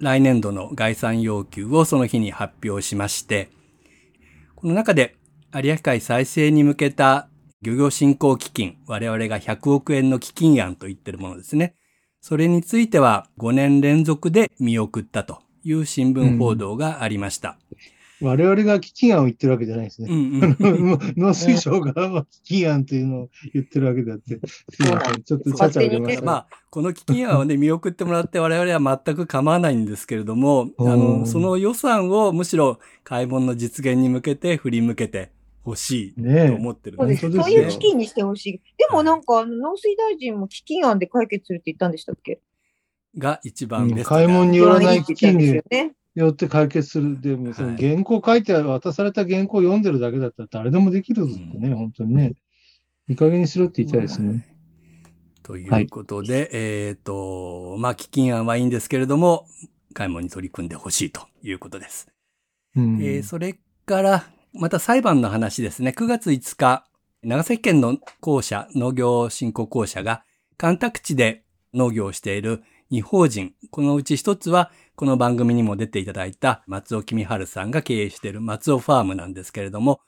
[0.00, 3.50] 来年度の概算要求をその日に発表しまして、
[4.56, 5.16] この中で
[5.54, 7.28] 有明海再生に向けた
[7.60, 11.74] 漁業振興基金、我々が100億円の基金案と言ってるものですね。
[12.22, 17.58] それについては5年連続で見送ったという新聞報道がありました。
[18.22, 20.08] 我々が基金案を言ってるわけじゃないですね。
[21.16, 25.22] 農水省がまあ基金案というのを言ってるわけであって、すいません。
[25.22, 26.24] ちょっとちゃちゃ入れました。
[26.24, 35.30] まあ、この基金案をね、見送ってもらって我々は全く構わないんですけれども、あうの、んその予算をむしろ買い物の実現に向けて振り向けて、
[35.66, 37.30] 欲しいと思ってるそうです。
[37.30, 38.60] そういう基金にしてほしい。
[38.78, 42.40] でもなんか、農水大臣も基金案で解決するって言ったんでしたっけ？
[43.18, 45.92] が一番ベスト買い物によらない基金にですよね。
[46.14, 47.20] よって解決する。
[47.20, 52.32] でも、そのはい原稿書いて渡された原稿を読んでるだけだったら誰でもできるってね、うん本当にね。
[53.08, 54.46] いい加減にしろって言いたいですね。
[55.42, 59.46] ということで、えっ、と、まあ、基金案はいいんですけれども、
[59.94, 62.08] 買い物に取り組んでほしいということです。
[62.76, 65.92] うんえーそれから、また裁判の話ですね。
[65.96, 66.86] 9月5日、
[67.22, 70.22] 長崎県の公社、農業振興公社が、
[70.56, 71.42] 干拓地で
[71.74, 74.70] 農業をしている二法人、このうち一つは、
[75.00, 80.00] この番組にも出ていただいた松尾君春さんが経営している松尾ファームなんですけれども、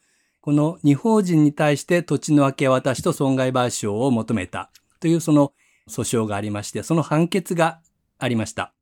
[0.42, 4.70] この二法人に対して土地の明け渡しと損害賠償を求めた
[5.00, 5.54] というその
[5.88, 7.80] 訴訟がありまして、その判決が
[8.18, 8.74] ありました。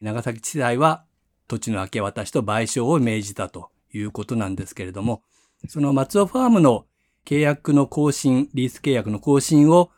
[0.00, 1.04] 長崎地裁は
[1.48, 5.24] 土地の明け渡しと賠償を命じたということなんですけれども、
[5.66, 6.86] その松尾ファームの
[7.24, 9.90] 契約の更新、リース契約の更新を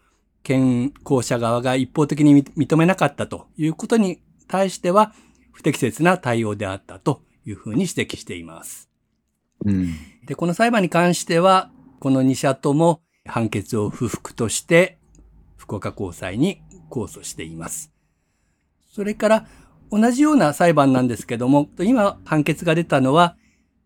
[0.42, 5.12] 県公社側が一方的に認めなかったということに対しては
[5.58, 8.88] 不適切な対応であったというふうに指摘しています。
[9.64, 9.88] うん。
[10.24, 14.98] で、この裁判に関しては、この2社とも判決を不服として、
[15.56, 17.90] 福岡高裁に控訴しています。
[18.88, 19.46] それから、
[19.90, 23.36] 同じような裁判なんですけども、今判決が出たのは、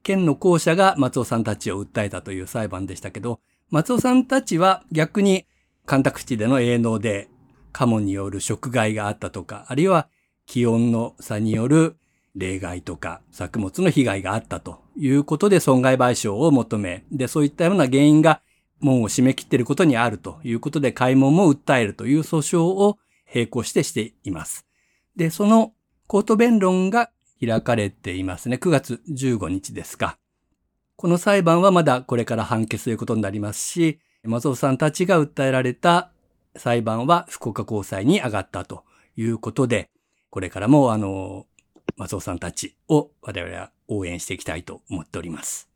[0.03, 5.47] 県の校舎が松尾さんたちを訴えたという裁判でしたけど、松尾さんたちは逆に
[5.87, 7.31] 干拓地での営農で、
[7.73, 10.11] カモによる食害があったとか、あるいは
[10.53, 11.96] 気温の差による
[12.36, 18.42] 例外とか作物の被害があったということで損害賠償を求め、で、そういったような原因が
[18.78, 22.98] 門を締め切っていることにあるということで、開門も訴えるという訴訟を
[23.34, 24.66] 並行してしています。
[25.16, 25.72] で、その
[26.07, 27.09] コート弁論が
[27.40, 28.57] 開かれていますね。
[28.57, 30.18] 9月15日ですか。
[30.96, 36.11] この裁判はまだこれから判決ということになりますし、松尾さんたちが訴えられた
[36.57, 38.84] 裁判は福岡高裁に上がったと
[39.16, 39.88] いうことで、
[40.33, 41.45] これからもあの、
[41.99, 45.68] 松尾さんたちを我々は応援していきたいと思っております。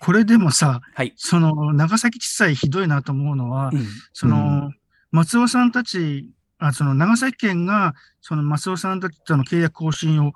[0.00, 1.14] これでもさ、はい。
[1.16, 4.72] その長崎地裁ひどいなと思うのは、うんその、
[5.12, 10.32] 松尾さんたち、あその長崎県が、その松尾さんたちとの契約更新を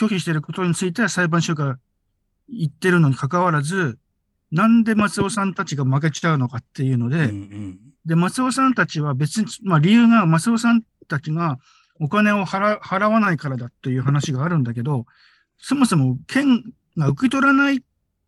[0.00, 1.78] 拒否していることについては裁判所が
[2.48, 3.98] 言ってるのに関わらず、
[4.50, 11.58] なんで松尾さんたちが負けちゃうのかっていうので、うんうんで、松尾さんたちは別に、まあ理由が松尾さんたちが
[12.00, 15.06] お金を払払わないからだっていう話があるんだけど、
[15.58, 17.82] そもそも県が受け取らない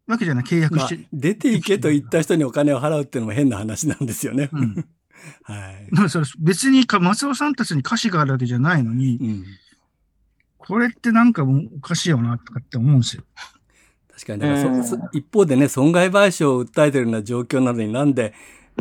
[0.06, 1.08] わけじゃない、契約まあして。
[1.12, 4.50] 出ていけと言った人にお金を払うっていうのも変な話なんですよね。
[4.52, 4.74] うん
[5.42, 5.88] はい。
[5.94, 9.44] だか別にか松尾さんたちに歌詞があるわけじゃないのに、うん
[10.66, 13.22] これってなんかおかしいよなとかって思うんですよ。
[14.14, 18.32] 確かに、だからそそ一方でね、損害賠償を訴えてるような状況なのになんで、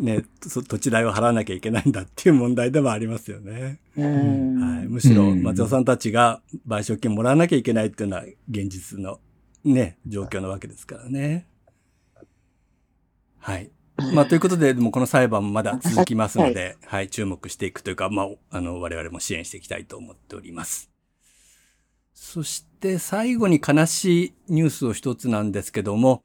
[0.01, 3.79] ね、そ土地代を払わなきゃいけないんだっていう問題でもありますよね。
[3.95, 9.19] うんはい、むしろうん松尾さんたちが賠償金もらわなきゃいけないっていうのは現実の
[9.63, 11.47] ね、状況なわけですからね。
[13.37, 13.69] はい。
[14.13, 20.89] まあ、ということで、でもこの裁判もまだ続きますので、はい、注目していくというか、まあ、あの、我々も支援していきたいと思っております。
[22.13, 26.23] そして、最後に悲しいニュースを一つなんですけども、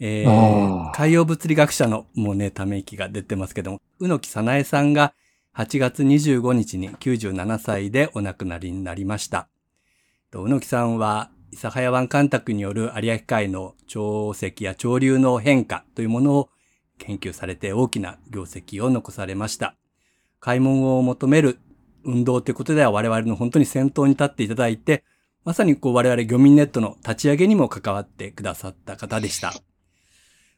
[0.00, 5.12] えー海洋物理学者のもうね、ため息が出てますけども、宇野木さなえさんが
[5.56, 9.48] 8月25日に97歳でお亡くなりになりました。
[10.30, 16.48] と宇野木さんは、諫早湾干拓による有明海の潮汐や潮流の変化というものを
[16.98, 19.76] 研究されて大きな業績を残されました。
[20.40, 21.58] 開門を求める
[22.04, 25.04] 運動ということでは我々の本当に先頭に立っていただいて、
[25.44, 29.52] まさにこう我々漁民ネットの立ち上げにも関わってくださった方でした。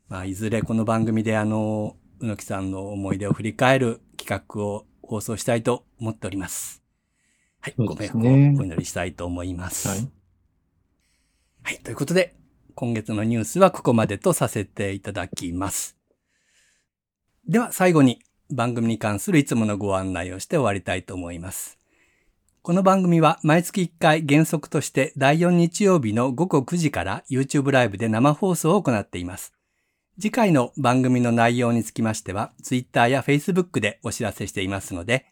[0.09, 6.83] まあ、いずれこの番組であの、宇野木さんの思い出を振り返る企画を放送したいと思っております。
[7.61, 8.25] はい、そうご冥福をお
[8.65, 9.89] 祈りしたいと思います。
[9.89, 10.09] はい
[11.67, 11.79] はい。
[11.79, 12.37] ということで、
[12.77, 15.97] 今月のニュースはここまでとさせていただきます。
[17.49, 18.21] では最後に
[18.53, 21.81] 番組に関するいつものご案内をして終わりたいと思います。
[22.63, 29.56] この番組は毎月1回原則として第4日曜日の午後9時から YouTube ライブで生放送を行っています。
[30.19, 35.27] 次回の番組の内容につきましては Twitter や Facebook でお知らせしていますので、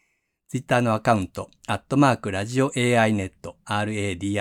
[0.50, 4.34] Twitter のアカウント、アットマークラジオ AI ネット、RADIOAINET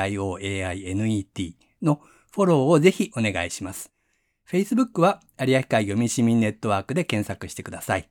[1.82, 2.02] の
[2.34, 3.94] フォローをぜひお願いします。
[4.46, 8.10] Facebook は有明海漁民市民ネットワークで検索してください。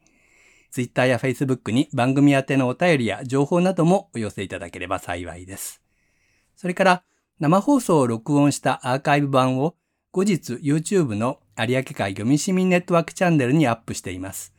[0.70, 5.82] Twitter や Facebook に番組宛てのお便りや情報などもお寄せいただければ幸いです。
[6.56, 7.02] それから
[7.40, 9.74] 生放送を録音したアーカイブ版を
[10.12, 14.52] 後日 YouTube の有明海漁民市民ネットワークチャンネルにアップしています。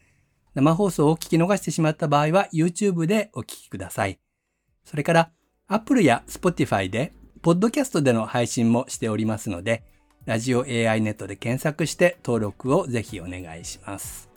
[0.55, 4.17] 生放送を聞き逃してしまった場合は YouTube でお聞きください。
[4.83, 5.31] それから、
[5.67, 9.83] Apple や Spotify で、ポッドキャストでの配信もしておりますので、
[10.25, 14.31] ラジオ AI ネットで検索して登録をぜひお願いします。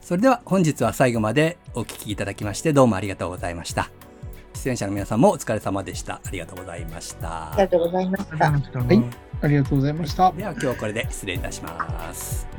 [0.00, 3.90] それでは本日は最後までお聞きいただきましてどうもありがとうございました。
[4.54, 6.22] 出演者の皆さんもお疲れ様でした。
[6.24, 7.52] ありがとうございました。
[7.52, 8.24] ありがとうございまし
[8.72, 8.78] た。
[8.80, 10.32] はいありがとうございました。
[10.32, 12.55] では今日はこれで失礼いたします。